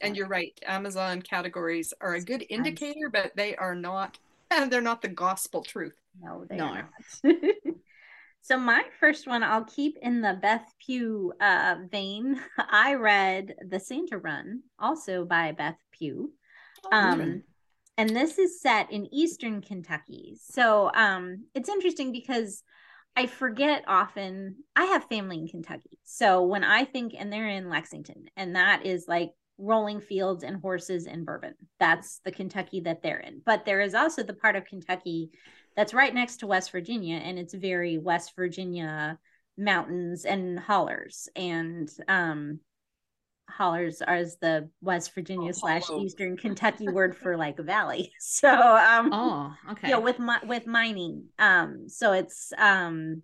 And 0.00 0.16
you're 0.16 0.28
right. 0.28 0.58
Amazon 0.66 1.22
categories 1.22 1.92
are 2.00 2.14
a 2.14 2.22
good 2.22 2.44
indicator, 2.48 3.10
but 3.10 3.32
they 3.36 3.56
are 3.56 3.74
not. 3.74 4.18
They're 4.70 4.80
not 4.80 5.02
the 5.02 5.08
gospel 5.08 5.62
truth. 5.62 5.96
No, 6.20 6.44
they 6.48 6.56
no. 6.56 6.64
are 6.64 6.90
not. 7.22 7.34
so 8.48 8.56
my 8.56 8.82
first 8.98 9.26
one, 9.26 9.42
I'll 9.42 9.66
keep 9.66 9.98
in 10.00 10.22
the 10.22 10.38
Beth 10.40 10.72
Pugh 10.78 11.34
uh, 11.38 11.74
vein. 11.92 12.40
I 12.58 12.94
read 12.94 13.54
The 13.68 13.78
Santa 13.78 14.16
Run, 14.16 14.62
also 14.78 15.26
by 15.26 15.52
Beth 15.52 15.76
Pugh. 15.92 16.32
Oh, 16.86 16.88
um, 16.90 17.42
and 17.98 18.16
this 18.16 18.38
is 18.38 18.62
set 18.62 18.90
in 18.90 19.12
eastern 19.12 19.60
Kentucky. 19.60 20.38
So 20.40 20.90
um, 20.94 21.44
it's 21.54 21.68
interesting 21.68 22.10
because 22.10 22.62
I 23.14 23.26
forget 23.26 23.84
often 23.86 24.56
I 24.74 24.86
have 24.86 25.04
family 25.10 25.40
in 25.40 25.48
Kentucky. 25.48 25.98
So 26.04 26.42
when 26.44 26.64
I 26.64 26.86
think, 26.86 27.12
and 27.18 27.30
they're 27.30 27.50
in 27.50 27.68
Lexington, 27.68 28.30
and 28.34 28.56
that 28.56 28.86
is 28.86 29.04
like 29.06 29.32
rolling 29.58 30.00
fields 30.00 30.42
and 30.42 30.56
horses 30.62 31.06
and 31.06 31.26
bourbon. 31.26 31.54
That's 31.78 32.20
the 32.24 32.32
Kentucky 32.32 32.80
that 32.80 33.02
they're 33.02 33.18
in. 33.18 33.42
But 33.44 33.66
there 33.66 33.82
is 33.82 33.94
also 33.94 34.22
the 34.22 34.32
part 34.32 34.56
of 34.56 34.64
Kentucky 34.64 35.32
that's 35.78 35.94
right 35.94 36.12
next 36.12 36.38
to 36.38 36.48
West 36.48 36.72
Virginia, 36.72 37.18
and 37.18 37.38
it's 37.38 37.54
very 37.54 37.98
West 37.98 38.32
Virginia 38.34 39.16
mountains 39.56 40.24
and 40.24 40.58
hollers. 40.58 41.28
And 41.36 41.88
um, 42.08 42.58
hollers 43.48 44.02
as 44.02 44.38
the 44.38 44.68
West 44.82 45.14
Virginia 45.14 45.50
oh, 45.50 45.52
slash 45.52 45.84
Eastern 45.88 46.36
Kentucky 46.36 46.88
word 46.88 47.16
for 47.16 47.36
like 47.36 47.60
a 47.60 47.62
valley. 47.62 48.10
So 48.20 48.50
um 48.50 49.10
oh 49.12 49.54
okay. 49.70 49.88
Yeah, 49.88 49.88
you 49.88 49.94
know, 49.94 50.00
with 50.00 50.18
my 50.18 50.40
with 50.42 50.66
mining. 50.66 51.26
Um 51.38 51.88
so 51.88 52.12
it's 52.12 52.52
um 52.58 53.22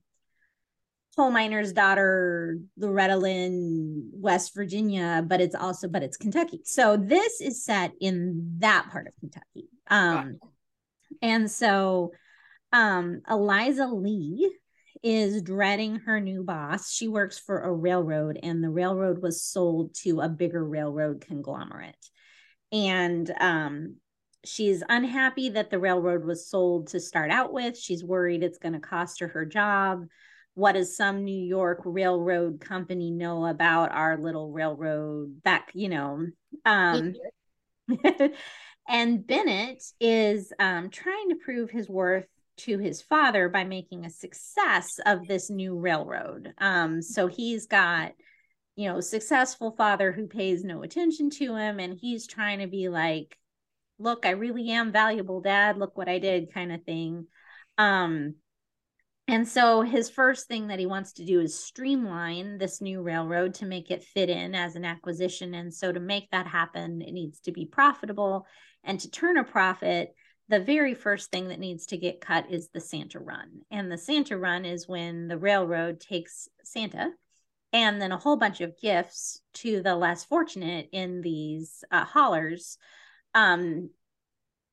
coal 1.16 1.32
miner's 1.32 1.72
daughter, 1.72 2.58
Loretta 2.76 3.16
Lynn, 3.16 4.10
West 4.12 4.54
Virginia, 4.54 5.24
but 5.26 5.40
it's 5.40 5.56
also 5.56 5.88
but 5.88 6.04
it's 6.04 6.16
Kentucky. 6.16 6.60
So 6.64 6.96
this 6.96 7.40
is 7.40 7.64
set 7.64 7.90
in 8.00 8.56
that 8.58 8.90
part 8.92 9.08
of 9.08 9.14
Kentucky. 9.18 9.68
Um 9.88 10.38
and 11.20 11.50
so 11.50 12.12
um 12.74 13.22
Eliza 13.30 13.86
Lee 13.86 14.54
is 15.02 15.42
dreading 15.42 15.96
her 16.06 16.18
new 16.18 16.42
boss. 16.42 16.90
She 16.90 17.08
works 17.08 17.38
for 17.38 17.60
a 17.60 17.72
railroad, 17.72 18.38
and 18.42 18.64
the 18.64 18.70
railroad 18.70 19.22
was 19.22 19.42
sold 19.42 19.94
to 20.02 20.20
a 20.20 20.28
bigger 20.30 20.64
railroad 20.64 21.20
conglomerate. 21.20 21.94
And 22.72 23.30
um, 23.38 23.96
she's 24.44 24.82
unhappy 24.88 25.50
that 25.50 25.70
the 25.70 25.78
railroad 25.78 26.24
was 26.24 26.48
sold 26.48 26.88
to 26.88 27.00
start 27.00 27.30
out 27.30 27.52
with. 27.52 27.78
She's 27.78 28.02
worried 28.02 28.42
it's 28.42 28.58
going 28.58 28.72
to 28.72 28.80
cost 28.80 29.20
her 29.20 29.28
her 29.28 29.44
job. 29.44 30.06
What 30.54 30.72
does 30.72 30.96
some 30.96 31.24
New 31.24 31.44
York 31.44 31.82
railroad 31.84 32.60
company 32.60 33.10
know 33.10 33.44
about 33.44 33.92
our 33.92 34.16
little 34.16 34.52
railroad? 34.52 35.40
That, 35.44 35.66
you 35.74 35.90
know, 35.90 36.26
um, 36.64 37.14
and 38.88 39.26
Bennett 39.26 39.82
is 40.00 40.52
um, 40.58 40.90
trying 40.90 41.28
to 41.28 41.36
prove 41.36 41.70
his 41.70 41.88
worth 41.88 42.26
to 42.56 42.78
his 42.78 43.02
father 43.02 43.48
by 43.48 43.64
making 43.64 44.04
a 44.04 44.10
success 44.10 45.00
of 45.04 45.26
this 45.26 45.50
new 45.50 45.78
railroad. 45.78 46.52
Um, 46.58 47.02
so 47.02 47.26
he's 47.26 47.66
got, 47.66 48.12
you 48.76 48.88
know, 48.88 49.00
successful 49.00 49.74
father 49.76 50.12
who 50.12 50.26
pays 50.26 50.64
no 50.64 50.82
attention 50.82 51.30
to 51.30 51.56
him, 51.56 51.80
and 51.80 51.98
he's 52.00 52.26
trying 52.26 52.60
to 52.60 52.66
be 52.66 52.88
like, 52.88 53.38
"Look, 53.98 54.26
I 54.26 54.30
really 54.30 54.70
am 54.70 54.92
valuable, 54.92 55.40
Dad. 55.40 55.78
Look 55.78 55.96
what 55.96 56.08
I 56.08 56.18
did," 56.18 56.52
kind 56.52 56.72
of 56.72 56.84
thing. 56.84 57.26
Um, 57.78 58.36
and 59.26 59.48
so 59.48 59.80
his 59.80 60.10
first 60.10 60.48
thing 60.48 60.68
that 60.68 60.78
he 60.78 60.86
wants 60.86 61.14
to 61.14 61.24
do 61.24 61.40
is 61.40 61.58
streamline 61.58 62.58
this 62.58 62.82
new 62.82 63.00
railroad 63.00 63.54
to 63.54 63.66
make 63.66 63.90
it 63.90 64.04
fit 64.04 64.28
in 64.28 64.54
as 64.54 64.76
an 64.76 64.84
acquisition. 64.84 65.54
And 65.54 65.72
so 65.72 65.90
to 65.90 66.00
make 66.00 66.30
that 66.30 66.46
happen, 66.46 67.00
it 67.00 67.12
needs 67.12 67.40
to 67.40 67.52
be 67.52 67.64
profitable. 67.64 68.46
And 68.82 69.00
to 69.00 69.10
turn 69.10 69.38
a 69.38 69.44
profit, 69.44 70.14
the 70.48 70.60
very 70.60 70.94
first 70.94 71.30
thing 71.30 71.48
that 71.48 71.58
needs 71.58 71.86
to 71.86 71.96
get 71.96 72.20
cut 72.20 72.50
is 72.50 72.68
the 72.68 72.80
Santa 72.80 73.18
run. 73.18 73.62
And 73.70 73.90
the 73.90 73.98
Santa 73.98 74.36
run 74.36 74.64
is 74.64 74.88
when 74.88 75.28
the 75.28 75.38
railroad 75.38 76.00
takes 76.00 76.48
Santa 76.62 77.10
and 77.72 78.00
then 78.00 78.12
a 78.12 78.18
whole 78.18 78.36
bunch 78.36 78.60
of 78.60 78.78
gifts 78.80 79.40
to 79.54 79.82
the 79.82 79.96
less 79.96 80.24
fortunate 80.24 80.88
in 80.92 81.22
these 81.22 81.82
uh, 81.90 82.04
hollers. 82.04 82.78
Um, 83.34 83.90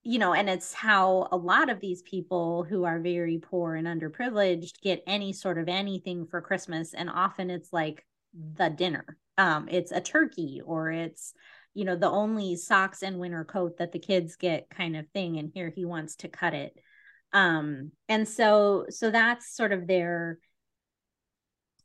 you 0.04 0.20
know, 0.20 0.34
and 0.34 0.50
it's 0.50 0.74
how 0.74 1.28
a 1.32 1.38
lot 1.38 1.70
of 1.70 1.80
these 1.80 2.02
people 2.02 2.64
who 2.64 2.84
are 2.84 3.00
very 3.00 3.38
poor 3.38 3.76
and 3.76 3.88
underprivileged 3.88 4.82
get 4.82 5.04
any 5.08 5.32
sort 5.32 5.58
of 5.58 5.70
anything 5.70 6.26
for 6.26 6.42
Christmas. 6.42 6.94
And 6.94 7.10
often 7.10 7.50
it's 7.50 7.72
like 7.72 8.06
the 8.34 8.70
dinner. 8.70 9.18
Um, 9.38 9.68
it's 9.70 9.92
a 9.92 10.02
turkey 10.02 10.62
or 10.66 10.92
it's 10.92 11.34
you 11.74 11.86
know 11.86 11.96
the 11.96 12.10
only 12.10 12.56
socks 12.56 13.02
and 13.04 13.20
winter 13.20 13.44
coat 13.46 13.78
that 13.78 13.92
the 13.92 14.00
kids 14.00 14.36
get 14.36 14.70
kind 14.70 14.96
of 14.96 15.08
thing 15.10 15.38
and 15.38 15.52
here 15.54 15.72
he 15.74 15.86
wants 15.86 16.16
to 16.18 16.28
cut 16.28 16.54
it. 16.54 16.78
Um 17.34 17.92
and 18.10 18.28
so 18.28 18.86
so 18.90 19.12
that's 19.12 19.56
sort 19.56 19.72
of 19.72 19.88
their 19.88 20.40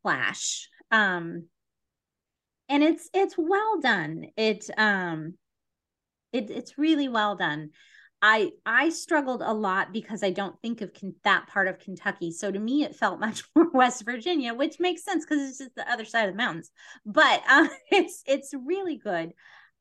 clash. 0.02 0.68
Um 0.90 1.46
and 2.68 2.82
it's 2.82 3.08
it's 3.14 3.36
well 3.38 3.80
done. 3.80 4.26
It 4.36 4.68
um 4.76 5.34
it, 6.32 6.50
it's 6.50 6.78
really 6.78 7.08
well 7.08 7.36
done. 7.36 7.70
I 8.22 8.50
I 8.64 8.88
struggled 8.88 9.42
a 9.42 9.52
lot 9.52 9.92
because 9.92 10.22
I 10.22 10.30
don't 10.30 10.60
think 10.60 10.80
of 10.80 10.90
that 11.24 11.46
part 11.46 11.68
of 11.68 11.78
Kentucky. 11.78 12.32
So 12.32 12.50
to 12.50 12.58
me, 12.58 12.82
it 12.82 12.96
felt 12.96 13.20
much 13.26 13.44
more 13.54 13.70
West 13.70 14.04
Virginia, 14.04 14.54
which 14.54 14.80
makes 14.80 15.04
sense 15.04 15.24
because 15.24 15.48
it's 15.48 15.58
just 15.58 15.74
the 15.74 15.90
other 15.90 16.04
side 16.04 16.28
of 16.28 16.34
the 16.34 16.38
mountains. 16.38 16.70
But 17.04 17.42
uh, 17.48 17.68
it's 17.90 18.22
it's 18.26 18.52
really 18.52 18.96
good 18.96 19.32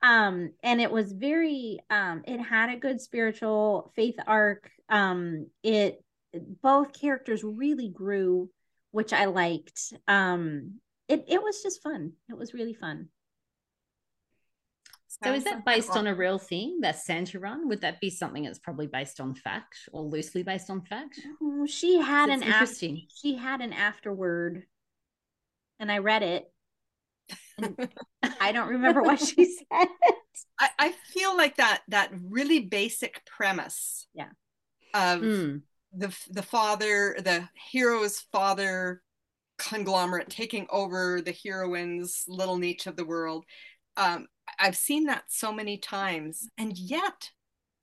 um 0.05 0.51
and 0.63 0.79
it 0.79 0.91
was 0.91 1.11
very 1.11 1.79
um 1.89 2.21
it 2.25 2.39
had 2.39 2.69
a 2.69 2.77
good 2.79 3.01
spiritual 3.01 3.91
faith 3.95 4.15
arc. 4.27 4.69
Um 4.87 5.47
it 5.63 6.03
both 6.61 6.93
characters 6.99 7.43
really 7.43 7.89
grew 7.89 8.49
which 8.91 9.11
i 9.11 9.25
liked. 9.25 9.93
Um 10.07 10.75
it 11.07 11.25
it 11.27 11.41
was 11.41 11.61
just 11.63 11.81
fun. 11.81 12.13
It 12.29 12.37
was 12.37 12.53
really 12.53 12.73
fun. 12.73 13.09
So 15.23 15.33
is 15.33 15.45
that 15.45 15.65
based 15.65 15.91
on 15.91 16.07
a 16.07 16.15
real 16.15 16.37
thing 16.37 16.79
that 16.81 16.97
santa 16.97 17.39
run? 17.39 17.69
Would 17.69 17.81
that 17.81 18.01
be 18.01 18.09
something 18.09 18.43
that's 18.43 18.59
probably 18.59 18.87
based 18.87 19.19
on 19.21 19.33
fact 19.33 19.77
or 19.93 20.03
loosely 20.03 20.43
based 20.43 20.69
on 20.69 20.81
fact? 20.81 21.19
Oh, 21.41 21.65
she 21.65 21.99
had 21.99 22.29
an 22.29 22.43
interesting. 22.43 22.95
af- 22.97 23.11
she 23.15 23.35
had 23.37 23.61
an 23.61 23.71
afterword 23.73 24.63
and 25.79 25.91
i 25.91 25.97
read 25.99 26.21
it 26.21 26.51
I 28.41 28.51
don't 28.51 28.69
remember 28.69 29.01
what 29.01 29.19
she 29.19 29.45
said. 29.71 29.87
I, 30.59 30.69
I, 30.77 30.93
feel 31.13 31.35
like 31.37 31.57
that 31.57 31.83
that 31.89 32.11
really 32.29 32.59
basic 32.59 33.25
premise. 33.25 34.07
Yeah. 34.13 34.29
Of 34.93 35.21
mm. 35.21 35.61
the 35.93 36.15
the 36.29 36.41
father, 36.41 37.15
the 37.19 37.47
hero's 37.71 38.19
father 38.31 39.01
conglomerate 39.57 40.29
taking 40.29 40.67
over 40.69 41.21
the 41.21 41.35
heroine's 41.43 42.25
little 42.27 42.57
niche 42.57 42.87
of 42.87 42.95
the 42.95 43.05
world. 43.05 43.45
Um, 43.97 44.27
I've 44.59 44.75
seen 44.75 45.05
that 45.05 45.23
so 45.27 45.51
many 45.51 45.77
times, 45.77 46.49
and 46.57 46.77
yet 46.77 47.31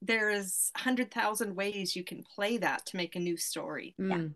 there 0.00 0.31
is 0.31 0.71
a 0.76 0.81
hundred 0.81 1.11
thousand 1.12 1.55
ways 1.55 1.97
you 1.97 2.05
can 2.05 2.23
play 2.35 2.59
that 2.59 2.87
to 2.87 2.97
make 2.97 3.17
a 3.17 3.21
new 3.21 3.37
story. 3.37 3.95
Yeah, 3.99 4.17
hmm. 4.17 4.26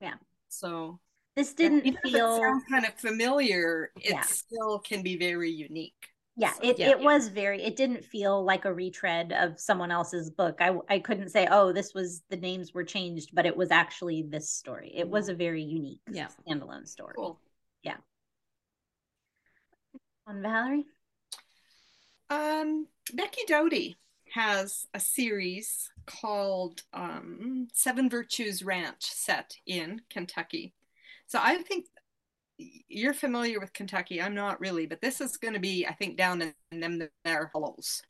yeah. 0.00 0.14
So 0.48 1.00
this 1.36 1.54
didn't 1.54 1.96
feel 2.02 2.40
kind 2.70 2.84
of 2.84 2.94
familiar. 2.94 3.90
It 3.96 4.12
yeah. 4.12 4.20
still 4.22 4.78
can 4.78 5.02
be 5.02 5.16
very 5.16 5.50
unique. 5.50 5.94
Yeah, 6.34 6.54
it, 6.62 6.78
yeah, 6.78 6.90
it 6.90 7.00
yeah. 7.00 7.04
was 7.04 7.28
very, 7.28 7.62
it 7.62 7.76
didn't 7.76 8.04
feel 8.04 8.42
like 8.42 8.64
a 8.64 8.72
retread 8.72 9.32
of 9.32 9.60
someone 9.60 9.90
else's 9.90 10.30
book. 10.30 10.58
I, 10.60 10.74
I 10.88 10.98
couldn't 10.98 11.28
say, 11.28 11.46
oh, 11.50 11.72
this 11.72 11.92
was 11.92 12.22
the 12.30 12.38
names 12.38 12.72
were 12.72 12.84
changed, 12.84 13.30
but 13.34 13.44
it 13.44 13.54
was 13.54 13.70
actually 13.70 14.22
this 14.22 14.48
story. 14.50 14.92
It 14.94 15.08
was 15.08 15.28
a 15.28 15.34
very 15.34 15.62
unique 15.62 16.00
yeah. 16.10 16.28
standalone 16.48 16.88
story. 16.88 17.14
Cool. 17.16 17.38
Yeah. 17.82 17.96
On 20.26 20.40
Valerie? 20.40 20.86
Um, 22.30 22.86
Becky 23.12 23.42
Doughty 23.46 23.98
has 24.32 24.86
a 24.94 25.00
series 25.00 25.90
called 26.06 26.82
um, 26.94 27.68
Seven 27.74 28.08
Virtues 28.08 28.62
Ranch 28.62 29.02
set 29.02 29.56
in 29.66 30.00
Kentucky. 30.08 30.72
So 31.32 31.38
I 31.42 31.56
think 31.62 31.86
you're 32.58 33.14
familiar 33.14 33.58
with 33.58 33.72
Kentucky. 33.72 34.20
I'm 34.20 34.34
not 34.34 34.60
really, 34.60 34.84
but 34.84 35.00
this 35.00 35.18
is 35.18 35.38
going 35.38 35.54
to 35.54 35.60
be, 35.60 35.86
I 35.86 35.94
think, 35.94 36.18
down 36.18 36.42
in, 36.42 36.80
them 36.80 37.08
there 37.24 37.50
hollows. 37.54 38.02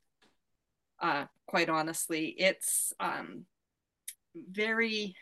Uh, 1.00 1.26
quite 1.46 1.68
honestly, 1.68 2.34
it's 2.36 2.92
um, 2.98 3.44
very 4.34 5.14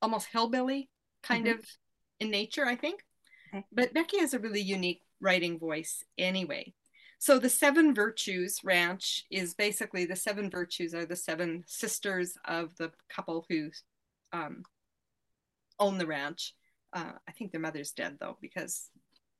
almost 0.00 0.28
hillbilly 0.32 0.88
kind 1.22 1.44
mm-hmm. 1.44 1.58
of 1.58 1.66
in 2.20 2.30
nature, 2.30 2.64
I 2.64 2.74
think. 2.74 3.02
Okay. 3.52 3.66
But 3.70 3.92
Becky 3.92 4.18
has 4.20 4.32
a 4.32 4.38
really 4.38 4.62
unique 4.62 5.02
writing 5.20 5.58
voice 5.58 6.02
anyway. 6.16 6.72
So 7.18 7.38
the 7.38 7.50
Seven 7.50 7.94
Virtues 7.94 8.60
Ranch 8.64 9.26
is 9.30 9.52
basically 9.52 10.06
the 10.06 10.16
seven 10.16 10.48
virtues 10.48 10.94
are 10.94 11.04
the 11.04 11.16
seven 11.16 11.64
sisters 11.66 12.38
of 12.46 12.74
the 12.78 12.92
couple 13.10 13.44
who 13.50 13.68
um, 14.32 14.62
own 15.78 15.98
the 15.98 16.06
ranch. 16.06 16.54
Uh, 16.96 17.12
I 17.28 17.32
think 17.32 17.52
their 17.52 17.60
mother's 17.60 17.92
dead 17.92 18.16
though, 18.18 18.38
because 18.40 18.88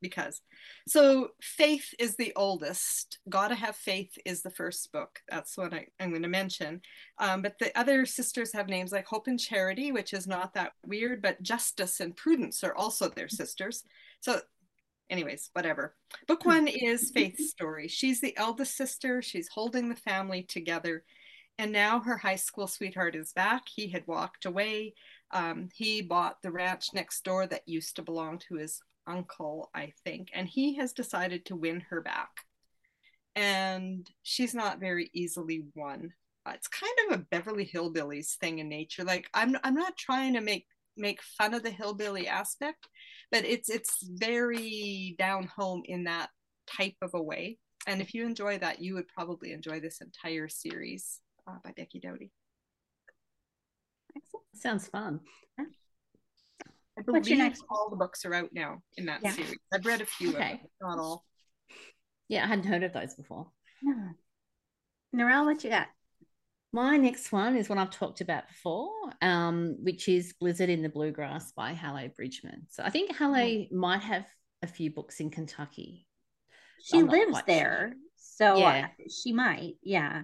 because. 0.03 0.43
So 0.87 1.31
faith 1.41 1.95
is 1.99 2.17
the 2.17 2.35
oldest. 2.37 3.19
Gotta 3.31 3.55
have 3.55 3.77
faith 3.77 4.19
is 4.27 4.43
the 4.43 4.51
first 4.51 4.93
book. 4.93 5.21
That's 5.27 5.57
what 5.57 5.73
I, 5.73 5.87
am 5.99 6.11
going 6.11 6.23
to 6.23 6.29
mention. 6.29 6.83
Um, 7.19 7.41
but 7.41 7.59
the 7.59 7.77
other 7.79 8.05
sisters 8.05 8.53
have 8.53 8.69
names 8.69 8.93
like 8.93 9.07
hope 9.07 9.27
and 9.27 9.41
charity 9.41 9.93
which 9.93 10.13
is 10.13 10.27
not 10.27 10.53
that 10.53 10.73
weird 10.87 11.23
but 11.23 11.43
justice 11.43 12.01
and 12.01 12.15
prudence 12.15 12.63
are 12.63 12.75
also 12.75 13.09
their 13.09 13.29
sisters. 13.29 13.85
So 14.21 14.41
anyways 15.09 15.49
whatever. 15.55 15.95
Book 16.29 16.45
one 16.45 16.69
is 16.69 17.11
faith's 17.11 17.49
story. 17.49 17.89
She's 17.89 18.21
the 18.21 18.37
eldest 18.37 18.77
sister. 18.77 19.23
She's 19.23 19.49
holding 19.49 19.89
the 19.89 19.97
family 19.97 20.43
together. 20.43 21.05
And 21.59 21.73
now 21.73 22.01
her 22.01 22.19
high 22.19 22.37
school 22.37 22.67
sweetheart 22.67 23.17
is 23.17 23.33
back. 23.33 23.63
He 23.67 23.89
had 23.89 24.07
walked 24.07 24.45
away 24.45 24.93
um, 25.33 25.69
he 25.75 26.03
bought 26.03 26.41
the 26.43 26.53
ranch 26.53 26.95
next 26.95 27.25
door 27.25 27.47
that 27.47 27.67
used 27.67 27.97
to 27.97 28.03
belong 28.03 28.39
to 28.49 28.57
his 28.57 28.81
uncle, 29.07 29.71
I 29.75 29.93
think, 30.05 30.31
and 30.33 30.49
he 30.49 30.77
has 30.77 30.93
decided 30.93 31.47
to 31.47 31.57
win 31.57 31.81
her 31.91 32.01
back. 32.01 32.31
And 33.35 34.09
she's 34.23 34.55
not 34.55 34.81
very 34.81 35.11
easily 35.13 35.65
won. 35.75 36.13
Uh, 36.47 36.53
it's 36.55 36.69
kind 36.69 36.93
of 37.07 37.19
a 37.19 37.25
Beverly 37.25 37.71
Hillbillies 37.73 38.37
thing 38.37 38.61
in 38.61 38.69
nature. 38.69 39.05
Like 39.05 39.29
I'm, 39.35 39.57
I'm 39.63 39.75
not 39.75 39.97
trying 39.97 40.35
to 40.35 40.41
make 40.41 40.67
make 40.97 41.21
fun 41.23 41.55
of 41.55 41.63
the 41.63 41.71
hillbilly 41.71 42.27
aspect, 42.27 42.89
but 43.31 43.45
it's 43.45 43.69
it's 43.69 43.99
very 44.03 45.15
down 45.19 45.45
home 45.45 45.83
in 45.85 46.05
that 46.05 46.31
type 46.67 46.97
of 47.03 47.11
a 47.15 47.23
way. 47.23 47.59
And 47.87 48.01
if 48.01 48.15
you 48.15 48.25
enjoy 48.25 48.59
that, 48.59 48.81
you 48.81 48.95
would 48.95 49.09
probably 49.09 49.53
enjoy 49.53 49.81
this 49.81 50.01
entire 50.01 50.49
series 50.49 51.21
uh, 51.47 51.57
by 51.63 51.73
Becky 51.77 52.01
Doughty. 54.33 54.45
Sounds 54.55 54.87
fun. 54.89 55.21
I 56.99 57.03
believe 57.03 57.21
What's 57.21 57.29
your 57.29 57.39
next? 57.39 57.63
all 57.69 57.91
the 57.91 57.97
books 57.97 58.25
are 58.25 58.33
out 58.33 58.51
now 58.53 58.81
in 58.97 59.07
that 59.07 59.21
yeah. 59.23 59.33
series. 59.33 59.55
I've 59.73 59.85
read 59.85 60.01
a 60.01 60.07
few 60.07 60.31
okay. 60.31 60.53
of 60.53 60.59
them, 60.59 60.69
not 60.81 60.99
all. 60.99 61.25
Yeah, 62.29 62.45
I 62.45 62.47
hadn't 62.47 62.65
heard 62.65 62.83
of 62.83 62.93
those 62.93 63.15
before. 63.15 63.49
No. 63.83 64.11
Narelle, 65.15 65.45
what 65.45 65.63
you 65.63 65.71
got? 65.71 65.89
My 66.73 66.97
next 66.97 67.33
one 67.33 67.57
is 67.57 67.69
one 67.69 67.79
I've 67.79 67.91
talked 67.91 68.21
about 68.21 68.49
before, 68.49 68.91
um, 69.23 69.77
which 69.81 70.09
is 70.09 70.35
Blizzard 70.41 70.69
in 70.69 70.83
the 70.83 70.89
Bluegrass 70.89 71.53
by 71.53 71.75
Hallee 71.75 72.15
Bridgeman. 72.15 72.67
So 72.71 72.83
I 72.83 72.91
think 72.91 73.15
Hallee 73.15 73.67
mm-hmm. 73.67 73.79
might 73.79 74.03
have 74.03 74.27
a 74.63 74.67
few 74.67 74.91
books 74.91 75.21
in 75.21 75.31
Kentucky. 75.31 76.07
She 76.83 77.03
lives 77.03 77.43
there. 77.47 77.93
Sure. 77.93 77.97
So 78.17 78.57
yeah. 78.59 78.89
She 79.11 79.33
might. 79.33 79.75
Yeah. 79.83 80.23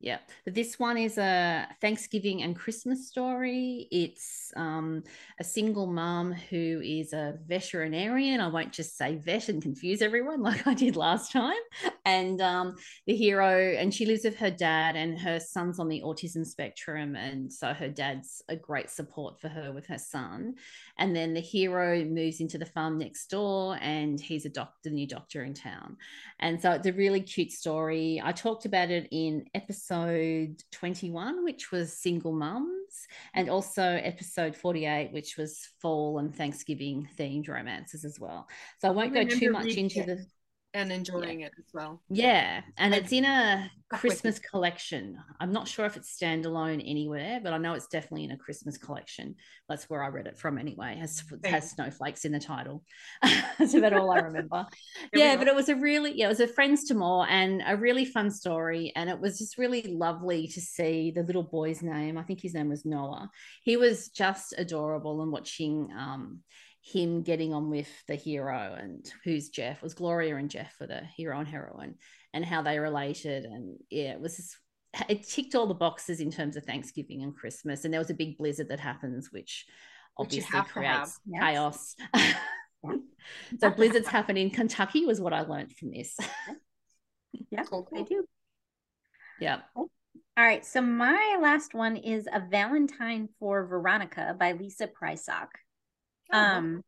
Yeah, 0.00 0.18
but 0.44 0.54
this 0.54 0.78
one 0.78 0.96
is 0.96 1.18
a 1.18 1.66
Thanksgiving 1.80 2.42
and 2.42 2.54
Christmas 2.54 3.08
story. 3.08 3.88
It's 3.90 4.52
um, 4.54 5.02
a 5.40 5.44
single 5.44 5.88
mom 5.88 6.32
who 6.32 6.80
is 6.84 7.12
a 7.12 7.34
veterinarian. 7.48 8.40
I 8.40 8.46
won't 8.46 8.72
just 8.72 8.96
say 8.96 9.16
vet 9.16 9.48
and 9.48 9.60
confuse 9.60 10.00
everyone 10.00 10.40
like 10.42 10.68
I 10.68 10.74
did 10.74 10.94
last 10.94 11.32
time. 11.32 11.58
And 12.04 12.40
um, 12.40 12.76
the 13.08 13.16
hero, 13.16 13.74
and 13.76 13.92
she 13.92 14.06
lives 14.06 14.22
with 14.22 14.36
her 14.36 14.52
dad, 14.52 14.94
and 14.94 15.18
her 15.18 15.40
son's 15.40 15.80
on 15.80 15.88
the 15.88 16.02
autism 16.04 16.46
spectrum. 16.46 17.16
And 17.16 17.52
so 17.52 17.74
her 17.74 17.88
dad's 17.88 18.40
a 18.48 18.54
great 18.54 18.90
support 18.90 19.40
for 19.40 19.48
her 19.48 19.72
with 19.72 19.86
her 19.86 19.98
son. 19.98 20.54
And 20.98 21.14
then 21.14 21.34
the 21.34 21.40
hero 21.40 22.04
moves 22.04 22.40
into 22.40 22.56
the 22.56 22.66
farm 22.66 22.98
next 22.98 23.30
door, 23.30 23.76
and 23.80 24.20
he's 24.20 24.46
a 24.46 24.48
doctor, 24.48 24.78
the 24.84 24.90
new 24.90 25.08
doctor 25.08 25.42
in 25.42 25.54
town. 25.54 25.96
And 26.38 26.62
so 26.62 26.70
it's 26.70 26.86
a 26.86 26.92
really 26.92 27.20
cute 27.20 27.50
story. 27.50 28.22
I 28.24 28.30
talked 28.30 28.64
about 28.64 28.90
it 28.90 29.08
in 29.10 29.44
episode 29.54 29.87
episode 29.90 30.62
21, 30.72 31.44
which 31.44 31.70
was 31.70 31.92
single 31.92 32.32
mums, 32.32 33.06
and 33.34 33.48
also 33.48 33.82
episode 33.82 34.54
48, 34.54 35.12
which 35.12 35.36
was 35.36 35.68
fall 35.80 36.18
and 36.18 36.34
Thanksgiving 36.34 37.08
themed 37.18 37.48
romances 37.48 38.04
as 38.04 38.20
well. 38.20 38.48
So 38.80 38.88
I 38.88 38.90
won't 38.90 39.16
I 39.16 39.24
go 39.24 39.30
too 39.30 39.50
much 39.50 39.74
into 39.74 40.02
the 40.02 40.26
and 40.74 40.92
enjoying 40.92 41.40
yeah. 41.40 41.46
it 41.46 41.52
as 41.58 41.72
well. 41.72 42.02
Yeah, 42.10 42.60
and 42.76 42.94
it's 42.94 43.12
in 43.12 43.24
a 43.24 43.70
Christmas 43.92 44.38
collection. 44.38 45.16
I'm 45.40 45.52
not 45.52 45.66
sure 45.66 45.86
if 45.86 45.96
it's 45.96 46.16
standalone 46.16 46.82
anywhere, 46.86 47.40
but 47.42 47.52
I 47.52 47.58
know 47.58 47.72
it's 47.72 47.86
definitely 47.86 48.24
in 48.24 48.32
a 48.32 48.36
Christmas 48.36 48.76
collection. 48.76 49.34
That's 49.68 49.88
where 49.88 50.02
I 50.02 50.08
read 50.08 50.26
it 50.26 50.38
from 50.38 50.58
anyway. 50.58 50.92
It 50.92 50.98
has, 50.98 51.24
it 51.42 51.46
has 51.46 51.70
snowflakes 51.70 52.24
in 52.24 52.32
the 52.32 52.38
title. 52.38 52.84
That's 53.58 53.74
about 53.74 53.94
all 53.94 54.10
I 54.10 54.18
remember. 54.18 54.66
yeah, 55.14 55.36
but 55.36 55.48
it 55.48 55.54
was 55.54 55.70
a 55.70 55.76
really 55.76 56.12
yeah, 56.14 56.26
it 56.26 56.30
was 56.30 56.40
a 56.40 56.46
friends 56.46 56.84
to 56.84 56.94
more 56.94 57.26
and 57.28 57.62
a 57.66 57.76
really 57.76 58.04
fun 58.04 58.30
story, 58.30 58.92
and 58.94 59.08
it 59.08 59.18
was 59.18 59.38
just 59.38 59.56
really 59.56 59.82
lovely 59.82 60.48
to 60.48 60.60
see 60.60 61.10
the 61.10 61.22
little 61.22 61.44
boy's 61.44 61.82
name. 61.82 62.18
I 62.18 62.22
think 62.24 62.40
his 62.40 62.54
name 62.54 62.68
was 62.68 62.84
Noah. 62.84 63.30
He 63.62 63.76
was 63.76 64.08
just 64.08 64.54
adorable 64.58 65.22
and 65.22 65.32
watching. 65.32 65.88
Um, 65.96 66.40
him 66.80 67.22
getting 67.22 67.52
on 67.52 67.70
with 67.70 67.88
the 68.06 68.14
hero 68.14 68.76
and 68.78 69.10
who's 69.24 69.48
Jeff 69.48 69.82
was 69.82 69.94
Gloria 69.94 70.36
and 70.36 70.50
Jeff 70.50 70.74
for 70.74 70.86
the 70.86 71.02
hero 71.16 71.38
and 71.38 71.48
heroine 71.48 71.96
and 72.32 72.44
how 72.44 72.62
they 72.62 72.78
related. 72.78 73.44
And 73.44 73.78
yeah 73.90 74.12
it 74.12 74.20
was 74.20 74.36
just, 74.36 74.56
it 75.08 75.28
ticked 75.28 75.54
all 75.54 75.66
the 75.66 75.74
boxes 75.74 76.20
in 76.20 76.30
terms 76.30 76.56
of 76.56 76.64
Thanksgiving 76.64 77.22
and 77.22 77.36
Christmas. 77.36 77.84
And 77.84 77.92
there 77.92 78.00
was 78.00 78.10
a 78.10 78.14
big 78.14 78.38
blizzard 78.38 78.68
that 78.68 78.80
happens 78.80 79.30
which 79.32 79.66
obviously 80.16 80.58
which 80.58 80.68
creates 80.68 81.18
chaos. 81.38 81.94
So 83.58 83.70
blizzards 83.76 84.06
happen 84.06 84.36
in 84.36 84.50
Kentucky 84.50 85.04
was 85.04 85.20
what 85.20 85.32
I 85.32 85.40
learned 85.42 85.72
from 85.72 85.90
this. 85.90 86.16
Yeah 87.50 87.62
cool, 87.64 87.84
cool. 87.84 88.00
I 88.00 88.02
do. 88.02 88.24
Yeah. 89.38 89.60
All 89.76 89.88
right 90.38 90.64
so 90.64 90.80
my 90.80 91.38
last 91.40 91.74
one 91.74 91.96
is 91.96 92.26
a 92.32 92.40
Valentine 92.40 93.28
for 93.38 93.66
Veronica 93.66 94.34
by 94.38 94.52
Lisa 94.52 94.88
Prysock. 94.88 95.48
Um, 96.32 96.82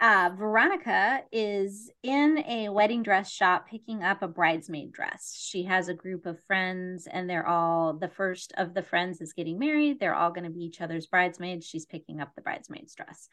uh, 0.00 0.30
Veronica 0.38 1.22
is 1.32 1.90
in 2.04 2.38
a 2.46 2.68
wedding 2.68 3.02
dress 3.02 3.30
shop 3.30 3.66
picking 3.68 4.04
up 4.04 4.22
a 4.22 4.28
bridesmaid 4.28 4.92
dress. 4.92 5.36
She 5.36 5.64
has 5.64 5.88
a 5.88 5.94
group 5.94 6.24
of 6.24 6.40
friends, 6.44 7.08
and 7.10 7.28
they're 7.28 7.46
all 7.46 7.94
the 7.94 8.08
first 8.08 8.52
of 8.56 8.74
the 8.74 8.82
friends 8.82 9.20
is 9.20 9.32
getting 9.32 9.58
married. 9.58 9.98
They're 9.98 10.14
all 10.14 10.30
going 10.30 10.44
to 10.44 10.50
be 10.50 10.64
each 10.64 10.80
other's 10.80 11.06
bridesmaids. 11.06 11.66
She's 11.66 11.84
picking 11.84 12.20
up 12.20 12.30
the 12.36 12.42
bridesmaid's 12.42 12.94
dress. 12.94 13.28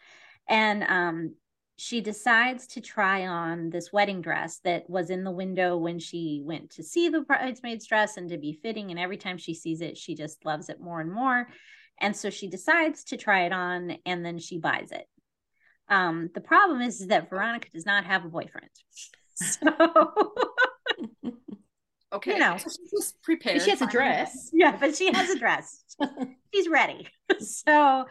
And 0.49 0.84
um, 0.84 1.36
she 1.78 2.01
decides 2.01 2.65
to 2.67 2.82
try 2.82 3.28
on 3.28 3.69
this 3.69 3.93
wedding 3.93 4.21
dress 4.21 4.60
that 4.63 4.89
was 4.89 5.12
in 5.12 5.23
the 5.23 5.32
window 5.32 5.78
when 5.78 5.99
she 5.99 6.41
went 6.43 6.71
to 6.71 6.84
see 6.84 7.10
the 7.10 7.21
bridesmaid's 7.21 7.86
dress 7.86 8.17
and 8.17 8.30
to 8.30 8.39
be 8.39 8.54
fitting. 8.54 8.89
And 8.89 8.99
every 8.99 9.17
time 9.17 9.38
she 9.38 9.54
sees 9.54 9.82
it, 9.82 9.97
she 9.97 10.15
just 10.15 10.43
loves 10.45 10.69
it 10.69 10.82
more 10.82 10.99
and 10.99 11.12
more. 11.12 11.47
And 12.00 12.16
so 12.16 12.30
she 12.30 12.48
decides 12.48 13.06
to 13.06 13.18
try 13.18 13.46
it 13.46 13.54
on 13.54 13.98
and 14.06 14.26
then 14.26 14.40
she 14.40 14.58
buys 14.58 14.92
it. 14.92 15.08
Um, 15.88 16.30
the 16.34 16.42
problem 16.42 16.82
is, 16.82 17.02
is 17.02 17.08
that 17.08 17.30
Veronica 17.30 17.70
does 17.74 17.86
not 17.86 18.06
have 18.06 18.26
a 18.26 18.30
boyfriend. 18.30 18.70
So 19.38 19.68
okay, 22.14 22.32
you 22.32 22.40
know, 22.40 22.56
she's 22.58 23.14
prepared. 23.22 23.62
She 23.62 23.70
has 23.70 23.82
a 23.82 23.86
dress. 23.86 24.50
Yeah, 24.54 24.78
but 24.80 24.96
she 24.96 25.12
has 25.12 25.30
a 25.30 25.38
dress. 25.38 25.84
she's 26.54 26.70
ready. 26.70 27.06
So 27.40 28.06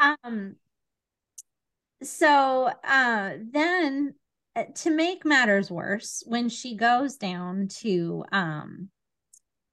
um 0.00 0.56
so 2.02 2.72
uh 2.82 3.34
then 3.52 4.14
uh, 4.56 4.64
to 4.74 4.90
make 4.90 5.24
matters 5.24 5.70
worse, 5.70 6.24
when 6.26 6.48
she 6.48 6.76
goes 6.76 7.16
down 7.18 7.68
to 7.82 8.24
um 8.32 8.88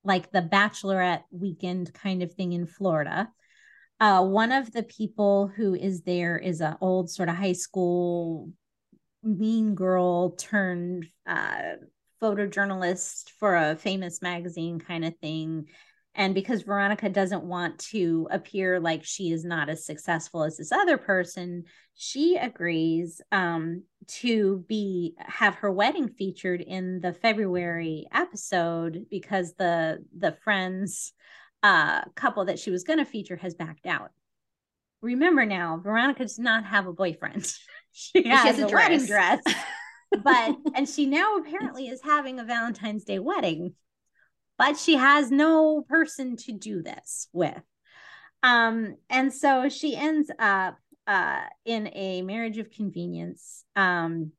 like 0.04 0.32
the 0.32 0.42
bachelorette 0.42 1.24
weekend 1.32 1.94
kind 1.94 2.22
of 2.24 2.34
thing 2.34 2.54
in 2.54 2.66
Florida, 2.66 3.30
uh, 4.02 4.24
one 4.24 4.52
of 4.52 4.72
the 4.72 4.82
people 4.82 5.48
who 5.56 5.76
is 5.76 6.02
there 6.02 6.36
is 6.36 6.60
an 6.60 6.76
old 6.82 7.10
sort 7.12 7.30
of 7.30 7.36
high 7.36 7.54
school 7.54 8.50
mean 9.24 9.76
girl 9.76 10.32
turned 10.32 11.06
uh, 11.28 11.74
photojournalist 12.20 13.30
for 13.40 13.56
a 13.56 13.76
famous 13.76 14.20
magazine 14.20 14.80
kind 14.80 15.06
of 15.06 15.16
thing. 15.20 15.68
And 16.16 16.34
because 16.34 16.64
Veronica 16.64 17.10
doesn't 17.10 17.44
want 17.44 17.78
to 17.92 18.28
appear 18.32 18.80
like 18.80 19.06
she 19.06 19.32
is 19.32 19.46
not 19.46 19.70
as 19.70 19.86
successful 19.86 20.44
as 20.44 20.58
this 20.58 20.72
other 20.72 20.98
person, 20.98 21.66
she 21.94 22.38
agrees 22.38 23.22
um, 23.32 23.84
to 24.08 24.66
be 24.68 25.14
have 25.20 25.56
her 25.56 25.72
wedding 25.72 26.10
featured 26.10 26.62
in 26.62 27.02
the 27.02 27.14
February 27.14 28.08
episode 28.12 29.06
because 29.12 29.54
the 29.60 30.04
the 30.18 30.36
friends 30.44 31.14
uh, 31.64 32.02
couple 32.16 32.46
that 32.46 32.60
she 32.60 32.72
was 32.72 32.84
going 32.84 33.00
to 33.00 33.06
feature 33.06 33.36
has 33.38 33.54
backed 33.54 33.86
out. 33.86 34.12
Remember 35.02 35.46
now, 35.46 35.80
Veronica 35.84 36.24
does 36.24 36.40
not 36.40 36.66
have 36.66 36.88
a 36.88 36.94
boyfriend. 36.94 37.52
she 37.92 38.28
has, 38.28 38.42
She 38.42 38.48
has 38.48 38.60
a, 38.60 38.68
a 38.68 38.70
wedding 38.70 39.06
dress. 39.06 39.42
dress. 39.44 39.56
but 40.24 40.56
and 40.76 40.88
she 40.88 41.06
now 41.06 41.38
apparently 41.38 41.88
is 41.88 42.02
having 42.04 42.40
a 42.40 42.44
Valentine's 42.44 43.04
Day 43.04 43.20
wedding, 43.20 43.76
but 44.58 44.78
she 44.78 44.96
has 44.96 45.32
no 45.32 45.84
person 45.88 46.36
to 46.38 46.52
do 46.52 46.84
this 46.84 47.28
with. 47.34 47.62
Um, 48.44 48.96
and 49.10 49.34
so 49.34 49.70
she 49.70 49.96
ends 49.96 50.32
up 50.40 50.78
uh 51.08 51.42
in 51.66 51.90
a 51.94 52.22
marriage 52.22 52.58
of 52.58 52.70
convenience. 52.70 53.64
Um, 53.76 54.32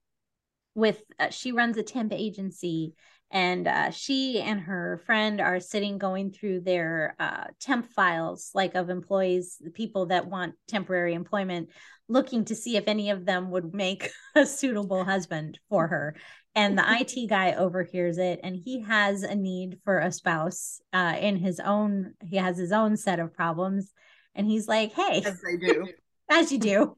with 0.74 1.02
uh, 1.18 1.30
she 1.30 1.52
runs 1.52 1.76
a 1.76 1.82
temp 1.82 2.12
agency 2.12 2.94
and 3.32 3.66
uh, 3.66 3.90
she 3.90 4.40
and 4.40 4.60
her 4.60 5.00
friend 5.06 5.40
are 5.40 5.58
sitting 5.58 5.96
going 5.96 6.30
through 6.30 6.60
their 6.60 7.16
uh, 7.18 7.44
temp 7.58 7.86
files 7.86 8.50
like 8.54 8.74
of 8.74 8.90
employees 8.90 9.56
the 9.58 9.70
people 9.70 10.06
that 10.06 10.26
want 10.26 10.54
temporary 10.68 11.14
employment 11.14 11.70
looking 12.08 12.44
to 12.44 12.54
see 12.54 12.76
if 12.76 12.84
any 12.86 13.08
of 13.08 13.24
them 13.24 13.50
would 13.50 13.72
make 13.72 14.10
a 14.36 14.44
suitable 14.44 15.04
husband 15.04 15.58
for 15.70 15.88
her. 15.88 16.14
And 16.54 16.76
the 16.76 16.82
it 17.00 17.28
guy 17.28 17.54
overhears 17.54 18.18
it 18.18 18.40
and 18.42 18.54
he 18.54 18.80
has 18.82 19.22
a 19.22 19.34
need 19.34 19.78
for 19.84 19.98
a 19.98 20.12
spouse 20.12 20.80
uh, 20.92 21.16
in 21.18 21.36
his 21.36 21.58
own 21.58 22.12
he 22.22 22.36
has 22.36 22.58
his 22.58 22.70
own 22.70 22.96
set 22.96 23.18
of 23.18 23.34
problems. 23.34 23.92
And 24.34 24.46
he's 24.46 24.68
like 24.68 24.92
hey 24.92 25.22
As 25.24 25.40
they 25.40 25.56
do. 25.66 25.88
as 26.28 26.52
you 26.52 26.58
do 26.58 26.96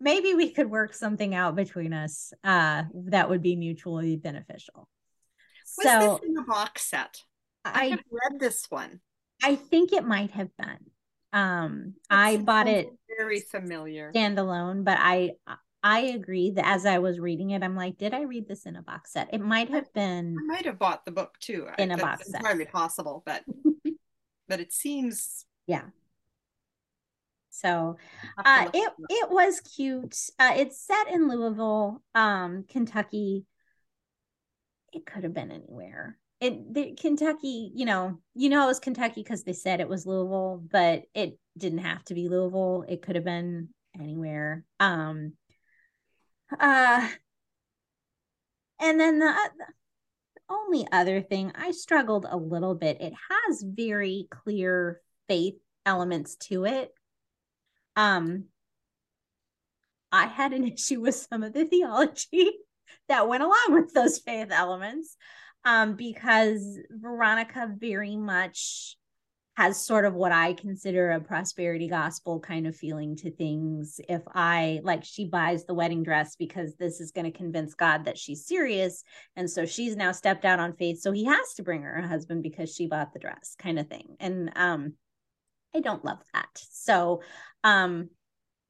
maybe 0.00 0.34
we 0.34 0.50
could 0.50 0.70
work 0.70 0.94
something 0.94 1.34
out 1.34 1.54
between 1.56 1.92
us 1.92 2.32
uh 2.44 2.84
that 3.06 3.28
would 3.28 3.42
be 3.42 3.56
mutually 3.56 4.16
beneficial 4.16 4.88
Was 5.78 5.86
so 5.86 5.98
this 6.20 6.28
in 6.30 6.36
a 6.38 6.42
box 6.44 6.82
set? 6.84 7.22
I, 7.64 7.86
i 7.86 7.88
read 7.90 8.40
this 8.40 8.66
one. 8.70 9.00
i 9.42 9.54
think 9.56 9.92
it 9.92 10.04
might 10.04 10.30
have 10.32 10.50
been 10.56 10.78
um 11.32 11.94
i 12.08 12.38
bought 12.38 12.66
it 12.68 12.88
very 13.18 13.40
familiar. 13.40 14.10
standalone 14.14 14.82
but 14.84 14.96
i 15.00 15.32
i 15.82 16.00
agree 16.00 16.50
that 16.52 16.66
as 16.66 16.86
i 16.86 16.98
was 16.98 17.20
reading 17.20 17.50
it 17.50 17.62
i'm 17.62 17.76
like 17.76 17.96
did 17.98 18.12
i 18.14 18.22
read 18.22 18.48
this 18.48 18.64
in 18.66 18.76
a 18.76 18.82
box 18.82 19.12
set 19.12 19.28
it 19.32 19.40
might 19.40 19.68
have 19.68 19.92
been 19.92 20.36
I 20.38 20.44
might 20.54 20.64
have 20.66 20.78
bought 20.78 21.04
the 21.04 21.12
book 21.12 21.34
too. 21.40 21.66
I- 21.68 21.82
In 21.82 21.90
a 21.90 21.96
that's 21.96 22.02
box 22.02 22.26
set. 22.30 22.40
entirely 22.40 22.64
possible, 22.66 23.22
but 23.26 23.44
but 24.48 24.60
it 24.60 24.72
seems 24.72 25.44
so 27.60 27.96
uh 28.44 28.70
it 28.72 28.92
it 29.08 29.30
was 29.30 29.60
cute. 29.60 30.16
Uh 30.38 30.52
it's 30.56 30.80
set 30.80 31.08
in 31.08 31.28
louisville 31.28 32.02
um 32.14 32.64
kentucky. 32.68 33.44
It 34.92 35.06
could 35.06 35.24
have 35.24 35.34
been 35.34 35.50
anywhere. 35.50 36.18
It 36.40 36.72
the 36.72 36.96
kentucky 37.00 37.70
you 37.74 37.84
know 37.84 38.18
you 38.34 38.48
know 38.48 38.64
it 38.64 38.68
was 38.68 38.80
kentucky 38.80 39.22
because 39.22 39.44
they 39.44 39.52
said 39.52 39.80
it 39.80 39.88
was 39.88 40.06
louisville 40.06 40.62
but 40.70 41.02
it 41.14 41.38
didn't 41.58 41.80
have 41.80 42.02
to 42.04 42.14
be 42.14 42.28
louisville. 42.28 42.84
It 42.88 43.02
could 43.02 43.16
have 43.16 43.24
been 43.24 43.68
anywhere. 43.98 44.64
Um 44.78 45.34
uh 46.58 47.08
and 48.82 48.98
then 48.98 49.18
the, 49.18 49.34
the 49.58 49.66
only 50.48 50.86
other 50.90 51.20
thing 51.20 51.52
i 51.54 51.70
struggled 51.70 52.26
a 52.28 52.36
little 52.36 52.74
bit. 52.74 53.00
It 53.00 53.12
has 53.48 53.62
very 53.62 54.26
clear 54.30 55.00
faith 55.28 55.56
elements 55.86 56.36
to 56.36 56.64
it 56.64 56.92
um 57.96 58.44
i 60.12 60.26
had 60.26 60.52
an 60.52 60.64
issue 60.72 61.00
with 61.00 61.14
some 61.14 61.42
of 61.42 61.52
the 61.52 61.64
theology 61.64 62.50
that 63.08 63.28
went 63.28 63.42
along 63.42 63.68
with 63.70 63.92
those 63.92 64.18
faith 64.18 64.48
elements 64.50 65.16
um 65.64 65.94
because 65.94 66.78
veronica 66.90 67.70
very 67.78 68.16
much 68.16 68.96
has 69.56 69.84
sort 69.84 70.04
of 70.06 70.14
what 70.14 70.32
i 70.32 70.54
consider 70.54 71.10
a 71.10 71.20
prosperity 71.20 71.88
gospel 71.88 72.40
kind 72.40 72.66
of 72.66 72.74
feeling 72.74 73.14
to 73.16 73.30
things. 73.30 74.00
If 74.08 74.22
i 74.32 74.80
like 74.84 75.04
she 75.04 75.26
buys 75.26 75.64
the 75.64 75.74
wedding 75.74 76.02
dress 76.02 76.34
because 76.36 76.76
this 76.76 77.00
is 77.00 77.10
going 77.10 77.30
to 77.30 77.36
convince 77.36 77.74
god 77.74 78.06
that 78.06 78.16
she's 78.16 78.46
serious 78.46 79.04
and 79.36 79.50
so 79.50 79.66
she's 79.66 79.96
now 79.96 80.12
stepped 80.12 80.46
out 80.46 80.60
on 80.60 80.72
faith 80.76 81.00
so 81.00 81.12
he 81.12 81.24
has 81.24 81.54
to 81.56 81.62
bring 81.62 81.82
her 81.82 81.96
a 81.96 82.08
husband 82.08 82.42
because 82.42 82.74
she 82.74 82.86
bought 82.86 83.12
the 83.12 83.18
dress 83.18 83.54
kind 83.58 83.78
of 83.78 83.88
thing. 83.88 84.16
And 84.18 84.50
um 84.56 84.94
i 85.74 85.80
don't 85.80 86.04
love 86.04 86.18
that. 86.32 86.48
So 86.54 87.22
um 87.64 88.10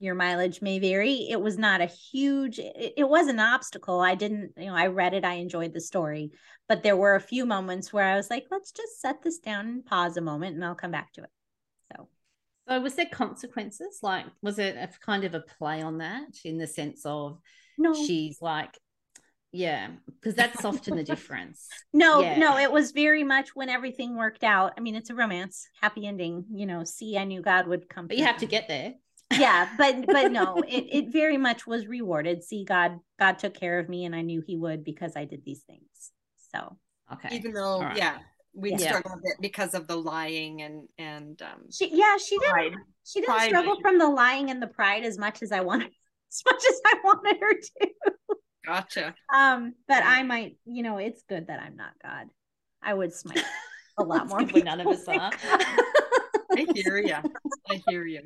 your 0.03 0.15
mileage 0.15 0.63
may 0.63 0.79
vary. 0.79 1.29
It 1.29 1.43
was 1.43 1.59
not 1.59 1.83
a 1.83 1.87
huge 1.87 2.59
it, 2.59 2.95
it 2.97 3.09
was 3.09 3.27
an 3.27 3.39
obstacle. 3.39 4.01
I 4.01 4.15
didn't 4.15 4.53
you 4.57 4.67
know 4.67 4.75
i 4.75 4.87
read 4.87 5.15
it 5.15 5.25
i 5.25 5.35
enjoyed 5.35 5.75
the 5.75 5.81
story 5.81 6.33
but 6.69 6.83
there 6.83 6.97
were 6.97 7.17
a 7.17 7.21
few 7.21 7.45
moments 7.45 7.93
where 7.93 8.05
i 8.05 8.17
was 8.17 8.31
like 8.31 8.47
let's 8.51 8.73
just 8.73 9.01
set 9.01 9.23
this 9.23 9.39
down 9.39 9.67
and 9.67 9.85
pause 9.85 10.17
a 10.17 10.21
moment 10.21 10.55
and 10.55 10.65
i'll 10.65 10.75
come 10.75 10.91
back 10.91 11.13
to 11.15 11.23
it. 11.23 11.31
So. 11.93 12.09
So 12.69 12.81
was 12.81 12.95
there 12.95 13.07
consequences? 13.07 13.99
Like, 14.03 14.27
was 14.43 14.59
it 14.59 14.77
a 14.77 14.89
kind 15.05 15.25
of 15.25 15.35
a 15.35 15.41
play 15.41 15.83
on 15.83 15.99
that 15.99 16.39
in 16.45 16.57
the 16.57 16.69
sense 16.69 17.03
of 17.05 17.39
no. 17.77 17.93
she's 17.95 18.41
like, 18.41 18.79
yeah, 19.53 19.89
because 20.07 20.35
that's 20.35 20.65
often 20.65 20.97
the 20.97 21.03
difference. 21.05 21.69
no 21.93 22.21
yeah. 22.21 22.39
no 22.39 22.57
it 22.59 22.71
was 22.71 22.93
very 22.93 23.25
much 23.25 23.55
when 23.57 23.69
everything 23.69 24.17
worked 24.17 24.45
out 24.45 24.73
i 24.79 24.81
mean 24.81 24.95
it's 24.95 25.11
a 25.11 25.15
romance 25.15 25.69
happy 25.81 26.07
ending 26.07 26.45
you 26.53 26.67
know 26.67 26.85
see 26.85 27.17
i 27.19 27.25
knew 27.25 27.41
god 27.43 27.67
would 27.67 27.89
come 27.89 28.07
But 28.07 28.17
you 28.17 28.23
through. 28.23 28.33
have 28.33 28.41
to 28.41 28.47
get 28.47 28.69
there. 28.69 28.95
yeah 29.39 29.69
but 29.77 30.11
but 30.11 30.29
no 30.33 30.63
it, 30.63 30.85
it 30.91 31.13
very 31.13 31.37
much 31.37 31.67
was 31.67 31.87
rewarded 31.87 32.43
see 32.45 32.65
god 32.65 32.99
god 33.19 33.39
took 33.39 33.55
care 33.55 33.79
of 33.79 33.89
me 33.89 34.05
and 34.05 34.15
i 34.15 34.23
knew 34.23 34.41
he 34.47 34.57
would 34.57 34.85
because 34.85 35.17
i 35.17 35.25
did 35.25 35.45
these 35.45 35.63
things 35.63 36.13
so 36.53 36.77
Okay. 37.13 37.35
even 37.35 37.53
though 37.53 37.63
All 37.63 37.83
right. 37.83 37.97
yeah 37.97 38.19
we 38.55 38.71
Yeah. 38.71 38.79
struggle 38.79 39.13
a 39.13 39.17
bit 39.17 39.35
because 39.41 39.75
of 39.75 39.87
the 39.89 39.97
lying 39.97 40.63
and 40.63 40.89
and 40.99 41.41
um 41.43 41.71
she 41.73 41.91
yeah 41.93 42.17
she 42.19 42.39
didn't 42.39 42.81
she 43.05 43.21
didn't 43.21 43.35
Pride 43.35 43.49
struggle 43.49 43.73
issue. 43.73 43.83
from 43.83 43.99
the 43.99 44.09
lying 44.09 44.51
and 44.51 44.63
the 44.63 44.69
pride 44.69 45.03
as 45.05 45.19
much 45.19 45.43
as 45.43 45.51
i 45.53 45.61
wanted 45.61 45.91
as 46.33 46.43
much 46.47 46.63
as 46.69 46.81
i 46.87 46.95
wanted 47.05 47.37
her 47.41 47.55
to 47.55 47.91
Gotcha. 48.73 49.15
um 49.35 49.75
but 49.89 50.03
i 50.05 50.23
might 50.23 50.57
you 50.65 50.83
know 50.83 50.99
it's 50.99 51.23
good 51.29 51.47
that 51.49 51.61
i'm 51.61 51.77
not 51.77 51.93
god 52.03 52.29
i 52.83 52.93
would 52.95 53.13
smite 53.13 53.45
a 53.99 54.03
lot 54.05 54.29
more 54.29 54.41
none 54.43 54.81
of 54.81 54.87
us 54.87 55.07
are. 55.09 55.31
I 56.53 56.67
hear 56.75 56.97
you. 56.99 57.17
I 57.71 57.83
hear 57.89 58.05
you. 58.07 58.23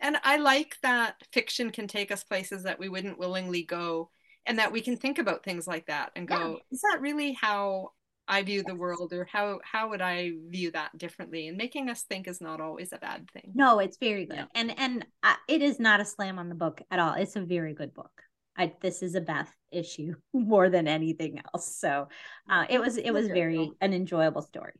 And 0.00 0.16
I 0.24 0.36
like 0.38 0.76
that 0.82 1.16
fiction 1.32 1.70
can 1.70 1.86
take 1.86 2.10
us 2.10 2.24
places 2.24 2.62
that 2.62 2.78
we 2.78 2.88
wouldn't 2.88 3.18
willingly 3.18 3.62
go 3.62 4.10
and 4.46 4.58
that 4.58 4.72
we 4.72 4.80
can 4.80 4.96
think 4.96 5.18
about 5.18 5.44
things 5.44 5.66
like 5.66 5.86
that 5.86 6.12
and 6.16 6.26
go, 6.26 6.58
is 6.70 6.80
that 6.80 7.00
really 7.00 7.32
how 7.32 7.90
I 8.26 8.42
view 8.42 8.62
the 8.66 8.74
world 8.74 9.12
or 9.12 9.24
how 9.30 9.60
how 9.62 9.90
would 9.90 10.00
I 10.00 10.32
view 10.48 10.70
that 10.72 10.96
differently? 10.96 11.48
And 11.48 11.56
making 11.58 11.90
us 11.90 12.02
think 12.02 12.26
is 12.26 12.40
not 12.40 12.60
always 12.60 12.92
a 12.92 12.98
bad 12.98 13.28
thing. 13.32 13.52
no 13.54 13.78
it's 13.80 13.98
very 13.98 14.24
good 14.26 14.36
Yeah. 14.36 14.44
and 14.54 14.78
and 14.78 15.06
uh, 15.22 15.34
it 15.48 15.60
is 15.62 15.78
not 15.78 16.00
a 16.00 16.04
slam 16.04 16.38
on 16.38 16.48
the 16.48 16.54
book 16.54 16.80
at 16.90 16.98
all 16.98 17.14
it's 17.14 17.36
a 17.36 17.40
very 17.42 17.74
good 17.74 17.92
book 17.92 18.22
I, 18.56 18.72
this 18.80 19.02
is 19.02 19.14
a 19.14 19.20
Beth 19.20 19.52
issue 19.70 20.14
more 20.32 20.68
than 20.68 20.86
anything 20.88 21.40
else. 21.54 21.76
So 21.76 22.08
uh, 22.50 22.66
it 22.68 22.80
was 22.80 22.96
it 22.96 23.10
was 23.12 23.28
very 23.28 23.70
an 23.80 23.92
enjoyable 23.92 24.42
story. 24.42 24.74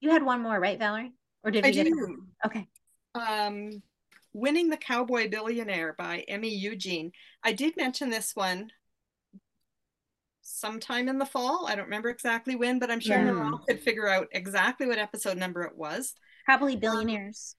You 0.00 0.10
had 0.10 0.22
one 0.22 0.42
more, 0.42 0.58
right, 0.58 0.78
Valerie? 0.78 1.12
Or 1.42 1.50
did 1.50 1.64
we 1.64 1.70
I 1.70 1.72
get 1.72 1.84
do. 1.84 2.18
okay? 2.46 2.68
um, 3.14 3.82
Winning 4.32 4.68
the 4.68 4.76
Cowboy 4.76 5.28
Billionaire 5.28 5.94
by 5.98 6.24
Emmy 6.28 6.54
Eugene. 6.54 7.12
I 7.42 7.52
did 7.52 7.76
mention 7.76 8.10
this 8.10 8.32
one 8.34 8.70
sometime 10.42 11.08
in 11.08 11.18
the 11.18 11.26
fall. 11.26 11.66
I 11.66 11.74
don't 11.74 11.86
remember 11.86 12.10
exactly 12.10 12.54
when, 12.54 12.78
but 12.78 12.90
I'm 12.90 13.00
sure 13.00 13.18
Yeah. 13.18 13.24
Noelle 13.32 13.64
could 13.68 13.80
figure 13.80 14.08
out 14.08 14.28
exactly 14.32 14.86
what 14.86 14.98
episode 14.98 15.36
number 15.38 15.62
it 15.62 15.76
was. 15.76 16.14
Probably 16.44 16.76
billionaires. 16.76 17.56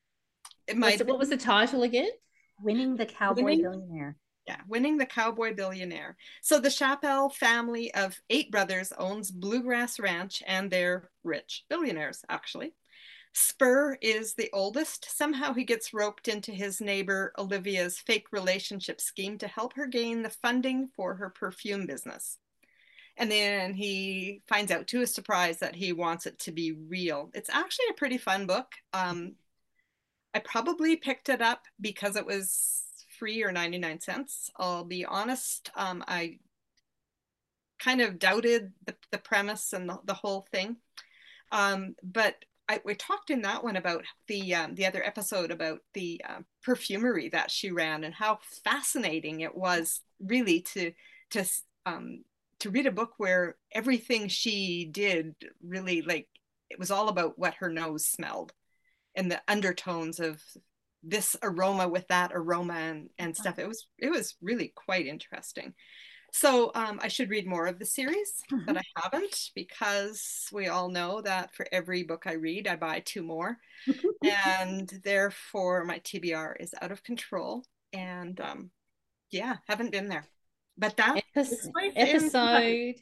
It 0.67 0.77
might 0.77 1.05
what 1.05 1.19
was 1.19 1.29
the 1.29 1.38
title 1.38 1.84
again? 1.84 2.10
Winning 2.62 2.95
the 2.95 3.06
cowboy 3.06 3.43
Winning- 3.43 3.62
billionaire. 3.63 4.15
yeah, 4.48 4.62
winning 4.67 4.98
the 4.98 5.06
cowboy 5.06 5.54
billionaire. 5.54 6.17
So 6.41 6.60
the 6.60 6.72
Chappell 6.72 7.30
family 7.30 7.93
of 7.93 8.19
eight 8.30 8.52
brothers 8.52 8.91
owns 8.98 9.32
Bluegrass 9.32 10.00
Ranch 10.00 10.41
and 10.48 10.69
they're 10.72 11.10
rich 11.24 11.65
billionaires, 11.69 12.24
actually. 12.30 12.74
Spur 13.34 13.95
is 14.02 14.34
the 14.34 14.50
oldest. 14.54 15.15
Somehow 15.15 15.54
he 15.54 15.63
gets 15.63 15.93
roped 15.93 16.28
into 16.28 16.52
his 16.52 16.82
neighbor 16.82 17.32
Olivia's 17.38 18.00
fake 18.00 18.32
relationship 18.32 19.00
scheme 19.00 19.38
to 19.38 19.48
help 19.48 19.74
her 19.76 19.86
gain 19.86 20.24
the 20.24 20.32
funding 20.32 20.89
for 20.95 21.13
her 21.15 21.30
perfume 21.30 21.86
business. 21.86 22.39
And 23.17 23.30
then 23.30 23.74
he 23.76 24.41
finds 24.48 24.72
out 24.72 24.88
to 24.88 25.02
his 25.02 25.13
surprise 25.13 25.60
that 25.60 25.76
he 25.76 25.93
wants 25.93 26.26
it 26.26 26.39
to 26.39 26.52
be 26.52 26.72
real. 26.72 27.30
It's 27.34 27.50
actually 27.50 27.86
a 27.91 27.95
pretty 27.95 28.17
fun 28.17 28.48
book. 28.48 28.72
Um, 28.93 29.34
I 30.34 30.39
probably 30.39 30.96
picked 30.96 31.30
it 31.30 31.42
up 31.42 31.63
because 31.80 32.15
it 32.15 32.26
was 32.26 32.84
free 33.18 33.44
or 33.44 33.52
99 33.52 34.00
cents. 34.00 34.50
I'll 34.58 34.84
be 34.86 35.06
honest, 35.06 35.72
um, 35.76 36.04
I 36.08 36.39
kind 37.80 38.02
of 38.02 38.20
doubted 38.20 38.74
the, 38.86 38.96
the 39.12 39.18
premise 39.18 39.74
and 39.74 39.89
the, 39.89 40.00
the 40.06 40.13
whole 40.13 40.48
thing. 40.52 40.78
Um, 41.52 41.96
but 42.04 42.36
I, 42.68 42.82
we 42.86 42.94
talked 42.94 43.32
in 43.32 43.42
that 43.42 43.63
one 43.63 43.78
about 43.78 44.04
the 44.28 44.54
um, 44.54 44.76
the 44.76 44.86
other 44.86 45.04
episode 45.04 45.50
about 45.50 45.80
the 45.96 46.22
uh, 46.28 46.42
perfumery 46.63 47.30
that 47.30 47.50
she 47.50 47.72
ran 47.72 48.04
and 48.04 48.13
how 48.13 48.39
fascinating 48.63 49.39
it 49.39 49.56
was 49.56 50.02
really 50.20 50.62
to 50.74 50.92
to 51.32 51.46
um, 51.88 52.24
to 52.60 52.70
read 52.70 52.86
a 52.86 52.92
book 52.92 53.13
where 53.18 53.56
everything 53.72 54.28
she 54.28 54.88
did 54.92 55.34
really 55.65 56.04
like 56.04 56.28
it 56.70 56.78
was 56.78 56.92
all 56.92 57.10
about 57.10 57.39
what 57.39 57.56
her 57.56 57.70
nose 57.70 58.06
smelled 58.06 58.54
and 59.19 59.29
the 59.29 59.41
undertones 59.49 60.21
of 60.21 60.41
this 61.03 61.36
aroma 61.43 61.89
with 61.89 62.08
that 62.08 62.32
aroma 62.34 62.73
and, 62.73 63.10
and 63.19 63.36
stuff. 63.36 63.60
It 63.60 63.67
was 63.67 63.86
it 63.97 64.10
was 64.10 64.36
really 64.41 64.71
quite 64.75 65.05
interesting. 65.05 65.73
So 66.32 66.71
um, 66.73 66.99
I 67.01 67.10
should 67.10 67.29
read 67.29 67.47
more 67.47 67.65
of 67.65 67.79
the 67.79 67.86
series, 67.86 68.32
mm-hmm. 68.51 68.65
but 68.65 68.77
I 68.77 68.84
haven't 68.95 69.49
because 69.55 70.45
we 70.53 70.67
all 70.67 70.89
know 70.89 71.21
that 71.21 71.53
for 71.53 71.67
every 71.71 72.03
book 72.03 72.23
I 72.27 72.34
read, 72.34 72.67
I 72.67 72.75
buy 72.77 73.01
two 73.03 73.23
more, 73.23 73.58
and 74.23 74.88
therefore 75.03 75.84
my 75.84 75.99
TBR 75.99 76.53
is 76.60 76.73
out 76.82 76.91
of 76.91 77.03
control. 77.03 77.65
And 77.91 78.39
um, 78.39 78.71
yeah, 79.32 79.58
haven't 79.67 79.91
been 79.91 80.08
there. 80.08 80.23
But 80.77 80.95
that 80.97 81.21
episode 81.36 81.73
episode, 81.95 82.95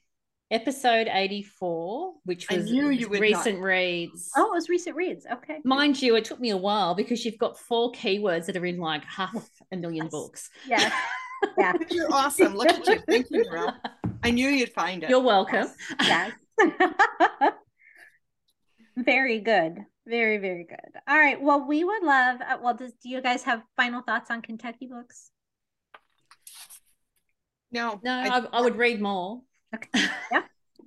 episode 0.52 1.08
84, 1.12 2.14
which 2.24 2.50
was 2.50 2.72
recent 2.72 3.60
not. 3.60 3.66
reads. 3.66 4.32
Oh, 4.36 4.52
it 4.52 4.56
was 4.56 4.70
recent 4.70 4.96
reads. 4.96 5.26
Okay. 5.32 5.60
Mind 5.64 6.02
you, 6.02 6.16
it 6.16 6.26
took 6.26 6.40
me 6.40 6.52
a 6.52 6.58
while 6.58 6.96
because 6.96 7.26
you've 7.26 7.38
got 7.38 7.58
four 7.58 7.92
keywords 7.92 8.46
that 8.46 8.56
are 8.56 8.66
in 8.66 8.78
like 8.78 9.04
half 9.04 9.50
a 9.72 9.76
million 9.76 10.06
yes. 10.06 10.12
books. 10.12 10.50
Yeah. 10.68 10.92
Yeah. 11.58 11.74
You're 11.90 12.12
awesome. 12.12 12.56
Look 12.56 12.70
at 12.70 12.88
you. 12.88 13.00
Thank 13.08 13.28
you, 13.30 13.44
girl. 13.50 13.76
I 14.24 14.32
knew 14.32 14.50
you'd 14.50 14.74
find 14.74 15.04
it. 15.04 15.10
You're 15.10 15.20
welcome. 15.20 15.68
Yes. 16.02 16.32
yes. 16.60 16.74
very 18.98 19.40
good. 19.40 19.78
Very, 20.08 20.38
very 20.38 20.64
good. 20.64 21.02
All 21.08 21.18
right. 21.18 21.42
Well, 21.42 21.68
we 21.68 21.84
would 21.84 22.04
love, 22.04 22.40
uh, 22.42 22.58
well, 22.62 22.74
does, 22.74 22.94
do 23.04 23.10
you 23.10 23.22
guys 23.22 23.44
have 23.44 23.62
final 23.76 24.02
thoughts 24.02 24.32
on 24.32 24.42
Kentucky 24.42 24.88
books? 24.88 25.30
No. 27.72 28.00
No, 28.02 28.12
I, 28.12 28.28
I, 28.28 28.46
I 28.54 28.62
would 28.62 28.78
read 28.78 29.02
more. 29.02 29.42
Okay. 29.76 29.90
Yeah. 30.32 30.42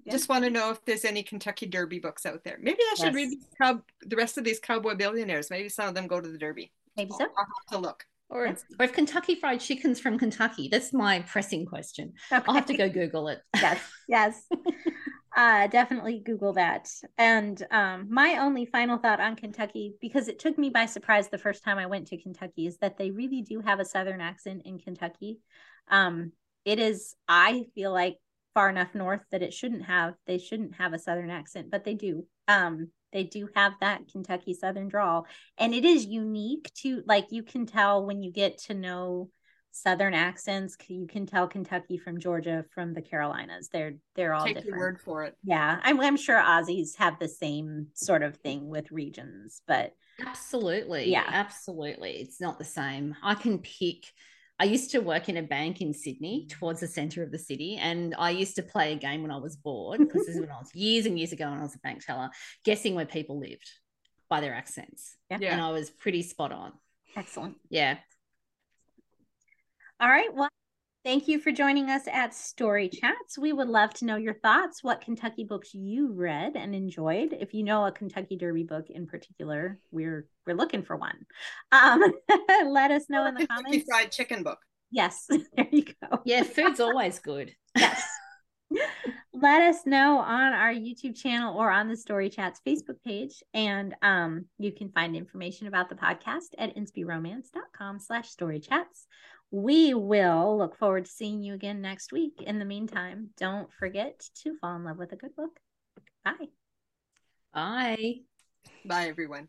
Yeah. 0.05 0.13
Just 0.13 0.31
want 0.31 0.45
to 0.45 0.51
know 0.51 0.71
if 0.71 0.83
there's 0.87 1.05
any 1.05 1.23
Kentucky 1.23 1.67
Derby 1.67 1.99
books 1.99 2.25
out 2.25 2.43
there. 2.43 2.59
Maybe 2.61 2.79
I 2.81 2.95
should 2.95 3.07
yes. 3.07 3.15
read 3.15 3.39
cow- 3.61 3.83
the 4.01 4.17
rest 4.17 4.39
of 4.39 4.45
these 4.45 4.59
cowboy 4.59 4.95
billionaires. 4.95 5.51
Maybe 5.51 5.69
some 5.69 5.89
of 5.89 5.95
them 5.95 6.07
go 6.07 6.21
to 6.21 6.29
the 6.29 6.39
Derby. 6.39 6.73
Maybe 6.97 7.11
so. 7.11 7.25
I'll, 7.25 7.29
have 7.37 7.73
to 7.73 7.79
look. 7.79 8.05
Or, 8.31 8.47
yes. 8.47 8.65
or 8.79 8.85
if 8.85 8.93
Kentucky 8.93 9.35
Fried 9.35 9.61
Chicken's 9.61 10.01
from 10.01 10.19
Kentucky, 10.19 10.69
that's 10.71 10.93
my 10.95 11.21
pressing 11.21 11.67
question. 11.67 12.15
Okay. 12.33 12.43
I'll 12.49 12.55
have 12.55 12.67
to 12.67 12.77
go 12.77 12.89
Google 12.89 13.29
it. 13.29 13.41
Yes, 13.61 13.81
yes. 14.09 14.47
uh, 15.37 15.67
definitely 15.67 16.23
Google 16.25 16.55
that. 16.55 16.89
And 17.19 17.63
um, 17.71 18.07
my 18.11 18.39
only 18.39 18.67
final 18.67 18.99
thought 18.99 19.21
on 19.21 19.37
Kentucky, 19.37 19.95
because 20.01 20.29
it 20.29 20.39
took 20.39 20.57
me 20.57 20.71
by 20.71 20.87
surprise 20.87 21.29
the 21.29 21.39
first 21.39 21.63
time 21.63 21.79
I 21.79 21.87
went 21.87 22.07
to 22.09 22.17
Kentucky, 22.17 22.67
is 22.67 22.79
that 22.79 22.97
they 22.97 23.11
really 23.11 23.43
do 23.43 23.61
have 23.61 23.81
a 23.81 23.85
Southern 23.85 24.21
accent 24.21 24.63
in 24.65 24.79
Kentucky. 24.79 25.41
Um, 25.89 26.33
it 26.65 26.79
is, 26.79 27.15
I 27.29 27.65
feel 27.75 27.93
like, 27.93 28.17
far 28.55 28.69
enough 28.69 28.95
north 28.95 29.23
that 29.31 29.43
it 29.43 29.53
shouldn't 29.53 29.85
have. 29.85 30.15
They 30.27 30.39
shouldn't 30.39 30.77
have 30.77 30.93
a 30.93 30.99
Southern 30.99 31.31
accent, 31.31 31.71
but 31.71 31.85
they 31.85 31.95
do. 31.95 32.27
Um, 32.49 32.89
they 33.13 33.25
do 33.25 33.49
have 33.57 33.75
that 33.81 34.03
Kentucky 34.11 34.55
Southern 34.55 34.89
drawl. 34.89 35.27
And 35.59 35.75
it 35.75 35.85
is 35.85 36.07
unique 36.07 36.71
to 36.83 37.03
like 37.07 37.27
you 37.31 37.43
can 37.43 37.67
tell 37.67 38.05
when 38.05 38.23
you 38.23 38.33
get 38.33 38.59
to 38.63 38.75
know 38.75 39.31
Southern 39.73 40.15
accents, 40.15 40.77
you 40.89 41.07
can 41.07 41.27
tell 41.27 41.47
Kentucky 41.47 41.97
from 41.97 42.19
Georgia 42.19 42.65
from 42.75 42.93
the 42.93 43.03
Carolinas. 43.03 43.69
They're 43.73 43.95
they're 44.17 44.35
all 44.35 44.45
Take 44.45 44.57
different. 44.57 44.77
your 44.77 44.79
word 44.79 45.01
for 45.01 45.25
it. 45.25 45.37
Yeah, 45.45 45.79
I'm 45.83 46.01
I'm 46.01 46.17
sure 46.17 46.37
Aussies 46.37 46.97
have 46.97 47.19
the 47.19 47.29
same 47.29 47.89
sort 47.95 48.23
of 48.23 48.37
thing 48.39 48.69
with 48.69 48.91
regions, 48.91 49.63
but 49.69 49.93
absolutely, 50.27 51.11
yeah, 51.11 51.25
absolutely, 51.27 52.13
it's 52.15 52.41
not 52.41 52.59
the 52.59 52.65
same. 52.65 53.15
I 53.23 53.35
can 53.35 53.59
pick 53.59 54.07
I 54.61 54.65
used 54.65 54.91
to 54.91 54.99
work 54.99 55.31
in 55.31 55.39
a 55.39 55.43
bank 55.43 55.81
in 55.81 55.95
Sydney 55.95 56.47
towards 56.47 56.81
the 56.81 56.87
center 56.87 57.23
of 57.23 57.33
the 57.33 57.39
city. 57.39 57.79
And 57.81 58.15
I 58.19 58.29
used 58.29 58.57
to 58.57 58.63
play 58.63 58.93
a 58.93 58.97
game 58.97 59.23
when 59.23 59.31
I 59.31 59.39
was 59.39 59.57
bored, 59.57 60.01
because 60.01 60.27
this 60.27 60.37
is 60.37 60.41
when 60.43 60.51
I 60.51 60.59
was 60.59 60.69
years 60.75 61.07
and 61.07 61.19
years 61.19 61.33
ago 61.33 61.49
when 61.49 61.59
I 61.59 61.63
was 61.63 61.75
a 61.75 61.79
bank 61.79 62.05
teller, 62.05 62.29
guessing 62.63 62.95
where 62.95 63.07
people 63.07 63.41
lived 63.41 63.71
by 64.29 64.43
their 64.43 64.55
accents. 64.55 65.17
Yeah. 65.31 65.39
And 65.41 65.63
I 65.63 65.71
was 65.71 65.89
pretty 65.89 66.23
spot 66.23 66.53
on. 66.53 66.73
Excellent. 67.17 67.57
Yeah. 67.71 67.97
All 69.99 70.11
right. 70.11 70.29
Well, 70.35 70.51
Thank 71.03 71.29
you 71.29 71.39
for 71.39 71.51
joining 71.51 71.89
us 71.89 72.03
at 72.13 72.35
Story 72.35 72.91
Chats. 72.91 73.39
We 73.39 73.55
would 73.55 73.69
love 73.69 73.95
to 73.95 74.05
know 74.05 74.17
your 74.17 74.35
thoughts, 74.35 74.85
what 74.85 75.01
Kentucky 75.01 75.45
books 75.45 75.73
you 75.73 76.13
read 76.13 76.57
and 76.57 76.75
enjoyed. 76.75 77.33
If 77.33 77.55
you 77.55 77.63
know 77.63 77.87
a 77.87 77.93
Kentucky 77.93 78.37
Derby 78.37 78.65
book 78.65 78.91
in 78.91 79.07
particular, 79.07 79.79
we're 79.91 80.29
we're 80.47 80.57
looking 80.57 80.83
for 80.83 80.97
one. 80.97 81.25
Um, 81.73 82.03
let 82.67 82.91
us 82.91 83.05
know 83.09 83.27
in 83.27 83.33
the 83.33 83.47
Kentucky 83.47 83.63
comments. 83.65 83.87
Fried 83.89 84.13
chicken 84.13 84.43
book. 84.43 84.59
Yes, 84.91 85.27
there 85.57 85.69
you 85.73 85.85
go. 85.85 86.21
Yeah, 86.27 86.43
food's 86.43 86.81
always 86.81 87.19
good. 87.19 87.55
yes. 87.75 88.07
Let 89.33 89.63
us 89.63 89.87
know 89.87 90.19
on 90.19 90.53
our 90.53 90.73
YouTube 90.73 91.17
channel 91.17 91.57
or 91.57 91.71
on 91.71 91.89
the 91.89 91.97
Story 91.97 92.29
Chats 92.29 92.61
Facebook 92.67 93.03
page. 93.07 93.43
And 93.55 93.95
um, 94.03 94.45
you 94.59 94.71
can 94.71 94.91
find 94.91 95.17
information 95.17 95.67
about 95.67 95.89
the 95.89 95.95
podcast 95.95 96.49
at 96.59 96.77
inspyromance.com 96.77 98.01
slash 98.01 98.29
story 98.29 98.61
chats 98.61 99.07
we 99.51 99.95
will 99.95 100.59
look 100.59 100.77
forward 100.77 101.07
to 101.07 101.11
seeing 101.11 101.43
you 101.43 101.55
again 101.55 101.81
next 101.81 102.13
week. 102.13 102.43
In 102.43 102.59
the 102.59 102.65
meantime, 102.65 103.31
don't 103.37 103.73
forget 103.79 104.21
to 104.43 104.57
fall 104.59 104.77
in 104.77 104.85
love 104.85 104.99
with 104.99 105.13
a 105.13 105.17
good 105.17 105.35
book. 105.35 105.59
Bye. 106.25 106.49
Bye. 107.53 108.15
Bye, 108.85 109.09
everyone. 109.09 109.49